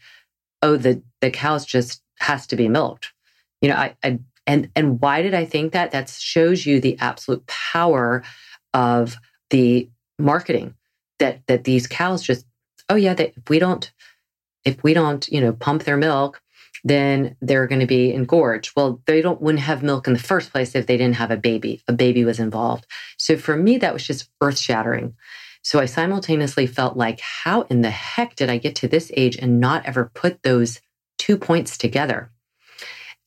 oh, 0.61 0.77
the, 0.77 1.01
the 1.21 1.31
cows 1.31 1.65
just 1.65 2.01
has 2.19 2.47
to 2.47 2.55
be 2.55 2.67
milked. 2.67 3.13
You 3.61 3.69
know, 3.69 3.75
I, 3.75 3.95
I 4.03 4.19
and 4.45 4.69
and 4.75 5.01
why 5.01 5.21
did 5.21 5.33
I 5.33 5.45
think 5.45 5.73
that? 5.73 5.91
That 5.91 6.09
shows 6.09 6.65
you 6.65 6.79
the 6.79 6.97
absolute 6.99 7.45
power 7.47 8.23
of 8.73 9.17
the 9.49 9.89
marketing 10.19 10.73
that 11.19 11.45
that 11.47 11.63
these 11.63 11.87
cows 11.87 12.23
just 12.23 12.45
oh 12.89 12.95
yeah 12.95 13.13
that 13.13 13.33
if 13.35 13.49
we 13.49 13.59
don't 13.59 13.91
if 14.65 14.81
we 14.83 14.93
don't 14.93 15.27
you 15.29 15.39
know 15.41 15.53
pump 15.53 15.83
their 15.83 15.97
milk 15.97 16.41
then 16.83 17.35
they're 17.41 17.67
going 17.67 17.81
to 17.81 17.87
be 17.87 18.13
engorged. 18.13 18.71
Well, 18.75 19.01
they 19.05 19.21
don't 19.21 19.41
wouldn't 19.41 19.63
have 19.63 19.83
milk 19.83 20.07
in 20.07 20.13
the 20.13 20.19
first 20.19 20.51
place 20.51 20.75
if 20.75 20.87
they 20.87 20.97
didn't 20.97 21.15
have 21.15 21.31
a 21.31 21.37
baby. 21.37 21.81
A 21.87 21.93
baby 21.93 22.23
was 22.23 22.39
involved. 22.39 22.85
So 23.17 23.37
for 23.37 23.55
me, 23.55 23.77
that 23.79 23.93
was 23.93 24.05
just 24.05 24.29
earth 24.41 24.57
shattering. 24.57 25.15
So 25.61 25.79
I 25.79 25.85
simultaneously 25.85 26.67
felt 26.67 26.95
like, 26.95 27.19
how 27.19 27.63
in 27.63 27.81
the 27.81 27.89
heck 27.89 28.35
did 28.35 28.49
I 28.49 28.57
get 28.57 28.75
to 28.77 28.87
this 28.87 29.11
age 29.17 29.35
and 29.35 29.59
not 29.59 29.85
ever 29.85 30.11
put 30.13 30.43
those 30.43 30.79
two 31.17 31.37
points 31.37 31.77
together? 31.77 32.31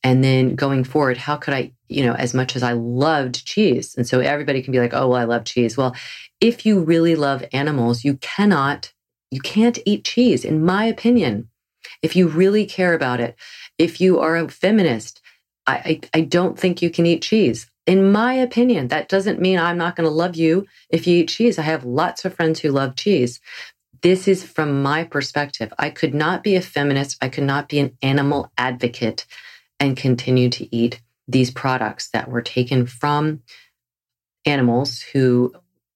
And 0.03 0.23
then 0.23 0.55
going 0.55 0.83
forward, 0.83 1.17
how 1.17 1.37
could 1.37 1.53
I, 1.53 1.73
you 1.87 2.03
know, 2.03 2.13
as 2.13 2.33
much 2.33 2.55
as 2.55 2.63
I 2.63 2.73
loved 2.73 3.45
cheese, 3.45 3.93
and 3.95 4.07
so 4.07 4.19
everybody 4.19 4.63
can 4.63 4.71
be 4.71 4.79
like, 4.79 4.93
oh, 4.93 5.09
well, 5.09 5.19
I 5.19 5.25
love 5.25 5.45
cheese. 5.45 5.77
Well, 5.77 5.95
if 6.39 6.65
you 6.65 6.79
really 6.79 7.15
love 7.15 7.45
animals, 7.53 8.03
you 8.03 8.15
cannot, 8.17 8.93
you 9.29 9.41
can't 9.41 9.77
eat 9.85 10.03
cheese, 10.03 10.43
in 10.43 10.65
my 10.65 10.85
opinion 10.85 11.49
if 12.01 12.15
you 12.15 12.27
really 12.27 12.65
care 12.65 12.93
about 12.93 13.19
it, 13.19 13.35
if 13.77 14.01
you 14.01 14.19
are 14.19 14.35
a 14.35 14.49
feminist, 14.49 15.21
I, 15.67 15.99
I, 16.13 16.19
I 16.19 16.21
don't 16.21 16.57
think 16.57 16.81
you 16.81 16.89
can 16.89 17.05
eat 17.05 17.21
cheese. 17.21 17.69
In 17.87 18.11
my 18.11 18.33
opinion, 18.33 18.89
that 18.89 19.09
doesn't 19.09 19.41
mean 19.41 19.59
I'm 19.59 19.77
not 19.77 19.95
going 19.95 20.07
to 20.07 20.13
love 20.13 20.35
you 20.35 20.65
if 20.89 21.07
you 21.07 21.19
eat 21.19 21.29
cheese. 21.29 21.57
I 21.57 21.63
have 21.63 21.83
lots 21.83 22.25
of 22.25 22.33
friends 22.33 22.59
who 22.59 22.69
love 22.69 22.95
cheese. 22.95 23.39
This 24.01 24.27
is 24.27 24.43
from 24.43 24.81
my 24.81 25.03
perspective. 25.03 25.73
I 25.77 25.89
could 25.89 26.13
not 26.13 26.43
be 26.43 26.55
a 26.55 26.61
feminist. 26.61 27.17
I 27.21 27.29
could 27.29 27.43
not 27.43 27.69
be 27.69 27.79
an 27.79 27.97
animal 28.01 28.51
advocate 28.57 29.25
and 29.81 29.97
continue 29.97 30.49
to 30.51 30.73
eat 30.73 31.01
these 31.27 31.51
products 31.51 32.09
that 32.11 32.29
were 32.29 32.41
taken 32.41 32.85
from 32.85 33.41
animals 34.45 35.01
who 35.01 35.53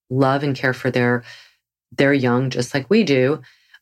love 0.09 0.43
and 0.43 0.55
care 0.55 0.73
for 0.73 0.91
their 0.91 1.23
their 1.91 2.13
young 2.13 2.49
just 2.49 2.73
like 2.73 2.89
we 2.89 3.03
do 3.03 3.41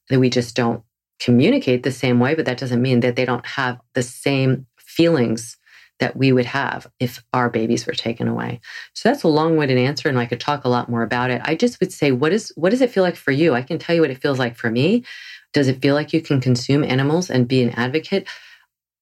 that 0.10 0.20
we 0.20 0.30
just 0.30 0.56
don't 0.56 0.84
communicate 1.20 1.84
the 1.84 1.92
same 1.92 2.20
way, 2.20 2.36
but 2.36 2.46
that 2.46 2.58
doesn't 2.58 2.82
mean 2.82 3.00
that 3.00 3.16
they 3.16 3.24
don't 3.24 3.46
have 3.46 3.80
the 3.94 4.04
same 4.04 4.68
feelings 4.78 5.58
that 6.00 6.18
we 6.18 6.34
would 6.34 6.46
have 6.46 6.86
if 7.00 7.24
our 7.32 7.50
babies 7.50 7.88
were 7.88 7.94
taken 7.94 8.28
away. 8.28 8.60
So 8.94 9.08
that's 9.08 9.24
a 9.24 9.30
long-winded 9.30 9.78
answer 9.78 10.10
and 10.10 10.20
I 10.20 10.26
could 10.26 10.42
talk 10.42 10.66
a 10.66 10.70
lot 10.70 10.90
more 10.90 11.04
about 11.04 11.32
it. 11.32 11.42
I 11.46 11.56
just 11.56 11.80
would 11.80 11.94
say 11.94 12.12
what 12.12 12.34
is 12.34 12.52
what 12.56 12.72
does 12.72 12.82
it 12.82 12.92
feel 12.92 13.04
like 13.04 13.16
for 13.16 13.32
you? 13.32 13.54
I 13.54 13.62
can 13.62 13.80
tell 13.80 13.96
you 13.96 14.02
what 14.02 14.10
it 14.10 14.22
feels 14.22 14.40
like 14.40 14.58
for 14.58 14.70
me. 14.70 15.06
Does 15.54 15.70
it 15.70 15.82
feel 15.82 15.96
like 15.96 16.12
you 16.12 16.22
can 16.22 16.42
consume 16.42 16.84
animals 16.84 17.30
and 17.30 17.48
be 17.48 17.64
an 17.64 17.70
advocate? 17.72 18.28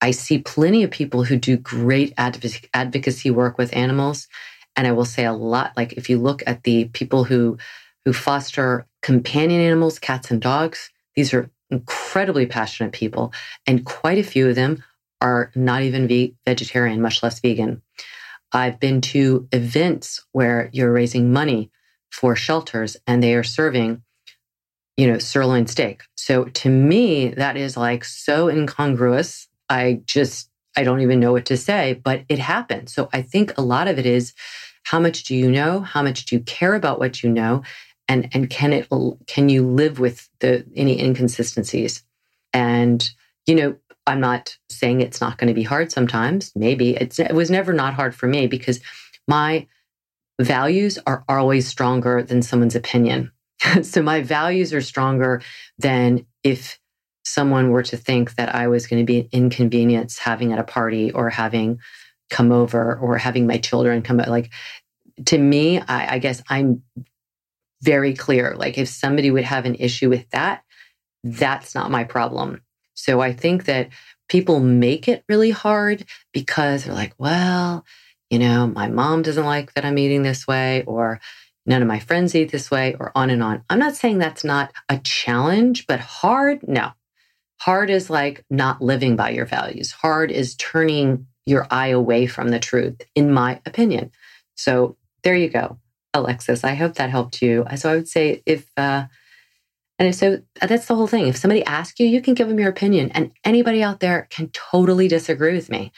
I 0.01 0.11
see 0.11 0.39
plenty 0.39 0.83
of 0.83 0.91
people 0.91 1.23
who 1.23 1.37
do 1.37 1.57
great 1.57 2.13
advocacy 2.17 3.31
work 3.31 3.57
with 3.57 3.75
animals 3.75 4.27
and 4.75 4.87
I 4.87 4.91
will 4.91 5.05
say 5.05 5.25
a 5.25 5.33
lot 5.33 5.73
like 5.75 5.93
if 5.93 6.09
you 6.09 6.17
look 6.17 6.43
at 6.47 6.63
the 6.63 6.85
people 6.85 7.23
who 7.23 7.57
who 8.05 8.13
foster 8.13 8.87
companion 9.01 9.61
animals, 9.61 9.99
cats 9.99 10.31
and 10.31 10.41
dogs, 10.41 10.89
these 11.15 11.33
are 11.33 11.51
incredibly 11.69 12.45
passionate 12.45 12.93
people, 12.93 13.31
and 13.67 13.85
quite 13.85 14.17
a 14.17 14.23
few 14.23 14.49
of 14.49 14.55
them 14.55 14.83
are 15.21 15.51
not 15.53 15.83
even 15.83 16.07
ve- 16.07 16.35
vegetarian, 16.45 17.01
much 17.01 17.21
less 17.21 17.39
vegan. 17.39 17.81
I've 18.51 18.79
been 18.79 19.01
to 19.01 19.47
events 19.51 20.25
where 20.31 20.69
you're 20.73 20.91
raising 20.91 21.31
money 21.31 21.69
for 22.11 22.35
shelters 22.35 22.97
and 23.05 23.21
they 23.21 23.35
are 23.35 23.43
serving, 23.43 24.01
you 24.97 25.07
know, 25.07 25.19
sirloin 25.19 25.67
steak. 25.67 26.01
So 26.15 26.45
to 26.45 26.69
me, 26.69 27.29
that 27.29 27.55
is 27.55 27.77
like 27.77 28.03
so 28.03 28.49
incongruous. 28.49 29.47
I 29.71 30.01
just, 30.05 30.49
I 30.77 30.83
don't 30.83 31.01
even 31.01 31.19
know 31.19 31.31
what 31.31 31.45
to 31.45 31.57
say, 31.57 31.99
but 32.03 32.23
it 32.29 32.39
happens. 32.39 32.93
So 32.93 33.09
I 33.13 33.23
think 33.23 33.57
a 33.57 33.61
lot 33.61 33.87
of 33.87 33.97
it 33.97 34.05
is 34.05 34.33
how 34.83 34.99
much 34.99 35.23
do 35.23 35.35
you 35.35 35.49
know? 35.49 35.79
How 35.81 36.03
much 36.03 36.25
do 36.25 36.35
you 36.35 36.41
care 36.43 36.75
about 36.75 36.99
what 36.99 37.23
you 37.23 37.29
know? 37.29 37.63
and 38.11 38.29
and 38.33 38.49
can 38.49 38.73
it 38.73 38.87
can 39.27 39.47
you 39.47 39.65
live 39.65 39.99
with 39.99 40.29
the 40.39 40.65
any 40.75 40.99
inconsistencies 40.99 42.03
and 42.53 43.09
you 43.45 43.55
know 43.55 43.75
i'm 44.05 44.19
not 44.19 44.57
saying 44.69 44.99
it's 44.99 45.21
not 45.21 45.37
going 45.37 45.47
to 45.47 45.53
be 45.53 45.63
hard 45.63 45.91
sometimes 45.91 46.51
maybe 46.55 46.95
it's, 46.97 47.19
it 47.19 47.33
was 47.33 47.49
never 47.49 47.71
not 47.73 47.93
hard 47.93 48.13
for 48.13 48.27
me 48.27 48.47
because 48.47 48.81
my 49.27 49.65
values 50.41 50.99
are 51.07 51.23
always 51.29 51.67
stronger 51.67 52.21
than 52.21 52.41
someone's 52.41 52.75
opinion 52.75 53.31
so 53.81 54.01
my 54.01 54.21
values 54.21 54.73
are 54.73 54.81
stronger 54.81 55.41
than 55.77 56.25
if 56.43 56.79
someone 57.23 57.69
were 57.69 57.83
to 57.83 57.97
think 57.97 58.35
that 58.35 58.53
i 58.53 58.67
was 58.67 58.87
going 58.87 59.01
to 59.01 59.05
be 59.05 59.19
an 59.19 59.29
inconvenience 59.31 60.17
having 60.17 60.53
at 60.53 60.59
a 60.59 60.63
party 60.63 61.11
or 61.11 61.29
having 61.29 61.79
come 62.29 62.51
over 62.51 62.97
or 62.97 63.17
having 63.17 63.45
my 63.45 63.57
children 63.57 64.01
come 64.01 64.17
like 64.17 64.49
to 65.25 65.37
me 65.37 65.79
I, 65.79 66.15
I 66.15 66.19
guess 66.19 66.41
i'm 66.49 66.83
very 67.81 68.13
clear. 68.13 68.55
Like 68.55 68.77
if 68.77 68.87
somebody 68.87 69.31
would 69.31 69.43
have 69.43 69.65
an 69.65 69.75
issue 69.75 70.09
with 70.09 70.29
that, 70.29 70.63
that's 71.23 71.75
not 71.75 71.91
my 71.91 72.03
problem. 72.03 72.61
So 72.93 73.21
I 73.21 73.33
think 73.33 73.65
that 73.65 73.89
people 74.29 74.59
make 74.59 75.07
it 75.07 75.23
really 75.27 75.51
hard 75.51 76.05
because 76.31 76.85
they're 76.85 76.93
like, 76.93 77.13
well, 77.17 77.85
you 78.29 78.39
know, 78.39 78.67
my 78.67 78.87
mom 78.87 79.23
doesn't 79.23 79.45
like 79.45 79.73
that 79.73 79.85
I'm 79.85 79.97
eating 79.97 80.23
this 80.23 80.47
way, 80.47 80.83
or 80.83 81.19
none 81.65 81.81
of 81.81 81.87
my 81.87 81.99
friends 81.99 82.33
eat 82.33 82.51
this 82.51 82.71
way, 82.71 82.95
or 82.97 83.11
on 83.13 83.29
and 83.29 83.43
on. 83.43 83.63
I'm 83.69 83.79
not 83.79 83.95
saying 83.95 84.19
that's 84.19 84.43
not 84.43 84.71
a 84.87 84.99
challenge, 84.99 85.85
but 85.85 85.99
hard, 85.99 86.65
no. 86.67 86.91
Hard 87.61 87.91
is 87.91 88.09
like 88.09 88.43
not 88.49 88.81
living 88.81 89.15
by 89.15 89.29
your 89.29 89.45
values. 89.45 89.91
Hard 89.91 90.31
is 90.31 90.55
turning 90.55 91.27
your 91.45 91.67
eye 91.69 91.89
away 91.89 92.25
from 92.25 92.49
the 92.49 92.57
truth, 92.57 92.99
in 93.13 93.31
my 93.31 93.61
opinion. 93.67 94.09
So 94.55 94.97
there 95.21 95.35
you 95.35 95.47
go, 95.47 95.77
Alexis. 96.11 96.63
I 96.63 96.73
hope 96.73 96.95
that 96.95 97.11
helped 97.11 97.39
you. 97.39 97.67
So 97.75 97.91
I 97.91 97.95
would 97.97 98.07
say 98.07 98.41
if, 98.47 98.67
uh, 98.77 99.05
and 99.99 100.15
so 100.15 100.41
that's 100.59 100.87
the 100.87 100.95
whole 100.95 101.05
thing. 101.05 101.27
If 101.27 101.37
somebody 101.37 101.63
asks 101.63 101.99
you, 101.99 102.07
you 102.07 102.19
can 102.19 102.33
give 102.33 102.47
them 102.47 102.57
your 102.57 102.69
opinion, 102.69 103.11
and 103.11 103.31
anybody 103.45 103.83
out 103.83 103.99
there 103.99 104.27
can 104.31 104.49
totally 104.49 105.07
disagree 105.07 105.53
with 105.53 105.69
me 105.69 105.91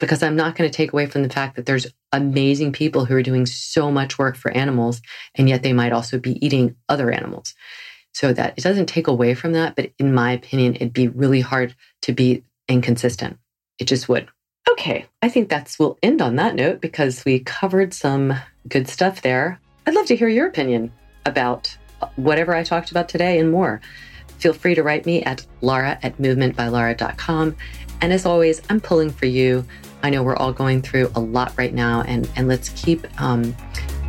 because 0.00 0.24
I'm 0.24 0.34
not 0.34 0.56
going 0.56 0.68
to 0.68 0.76
take 0.76 0.92
away 0.92 1.06
from 1.06 1.22
the 1.22 1.30
fact 1.30 1.54
that 1.54 1.66
there's 1.66 1.86
amazing 2.10 2.72
people 2.72 3.04
who 3.04 3.14
are 3.14 3.22
doing 3.22 3.46
so 3.46 3.92
much 3.92 4.18
work 4.18 4.34
for 4.34 4.50
animals, 4.50 5.00
and 5.36 5.48
yet 5.48 5.62
they 5.62 5.72
might 5.72 5.92
also 5.92 6.18
be 6.18 6.44
eating 6.44 6.74
other 6.88 7.12
animals. 7.12 7.54
So 8.16 8.32
that 8.32 8.54
it 8.56 8.62
doesn't 8.62 8.86
take 8.86 9.08
away 9.08 9.34
from 9.34 9.52
that, 9.52 9.76
but 9.76 9.92
in 9.98 10.14
my 10.14 10.32
opinion, 10.32 10.76
it'd 10.76 10.94
be 10.94 11.08
really 11.08 11.42
hard 11.42 11.74
to 12.00 12.14
be 12.14 12.42
inconsistent. 12.66 13.36
It 13.78 13.84
just 13.84 14.08
would. 14.08 14.26
Okay, 14.70 15.04
I 15.20 15.28
think 15.28 15.50
that's 15.50 15.78
we'll 15.78 15.98
end 16.02 16.22
on 16.22 16.36
that 16.36 16.54
note 16.54 16.80
because 16.80 17.26
we 17.26 17.40
covered 17.40 17.92
some 17.92 18.32
good 18.70 18.88
stuff 18.88 19.20
there. 19.20 19.60
I'd 19.86 19.92
love 19.92 20.06
to 20.06 20.16
hear 20.16 20.28
your 20.28 20.46
opinion 20.46 20.92
about 21.26 21.76
whatever 22.16 22.54
I 22.54 22.64
talked 22.64 22.90
about 22.90 23.10
today 23.10 23.38
and 23.38 23.50
more. 23.50 23.82
Feel 24.38 24.54
free 24.54 24.74
to 24.76 24.82
write 24.82 25.04
me 25.04 25.22
at 25.24 25.44
lara 25.60 25.98
at 26.02 26.16
movementbylara.com. 26.16 27.54
And 28.00 28.12
as 28.14 28.24
always, 28.24 28.62
I'm 28.70 28.80
pulling 28.80 29.10
for 29.10 29.26
you. 29.26 29.62
I 30.02 30.08
know 30.08 30.22
we're 30.22 30.36
all 30.36 30.54
going 30.54 30.80
through 30.80 31.12
a 31.14 31.20
lot 31.20 31.52
right 31.58 31.74
now, 31.74 32.00
and, 32.00 32.26
and 32.34 32.48
let's 32.48 32.70
keep 32.70 33.06
um, 33.20 33.54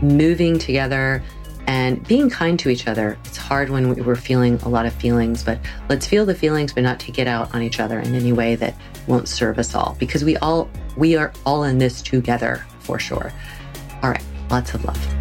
moving 0.01 0.57
together 0.57 1.21
and 1.67 2.05
being 2.07 2.29
kind 2.29 2.57
to 2.59 2.69
each 2.69 2.87
other. 2.87 3.17
It's 3.25 3.37
hard 3.37 3.69
when 3.69 4.03
we're 4.03 4.15
feeling 4.15 4.55
a 4.61 4.69
lot 4.69 4.85
of 4.85 4.93
feelings, 4.93 5.43
but 5.43 5.59
let's 5.89 6.07
feel 6.07 6.25
the 6.25 6.33
feelings, 6.33 6.73
but 6.73 6.81
not 6.81 6.99
take 6.99 7.19
it 7.19 7.27
out 7.27 7.53
on 7.53 7.61
each 7.61 7.79
other 7.79 7.99
in 7.99 8.15
any 8.15 8.31
way 8.31 8.55
that 8.55 8.73
won't 9.05 9.27
serve 9.27 9.59
us 9.59 9.75
all 9.75 9.95
because 9.99 10.23
we 10.23 10.37
all, 10.37 10.69
we 10.95 11.15
are 11.15 11.31
all 11.45 11.63
in 11.65 11.77
this 11.77 12.01
together 12.01 12.65
for 12.79 12.97
sure. 12.97 13.31
All 14.01 14.09
right, 14.09 14.23
lots 14.49 14.73
of 14.73 14.83
love. 14.85 15.16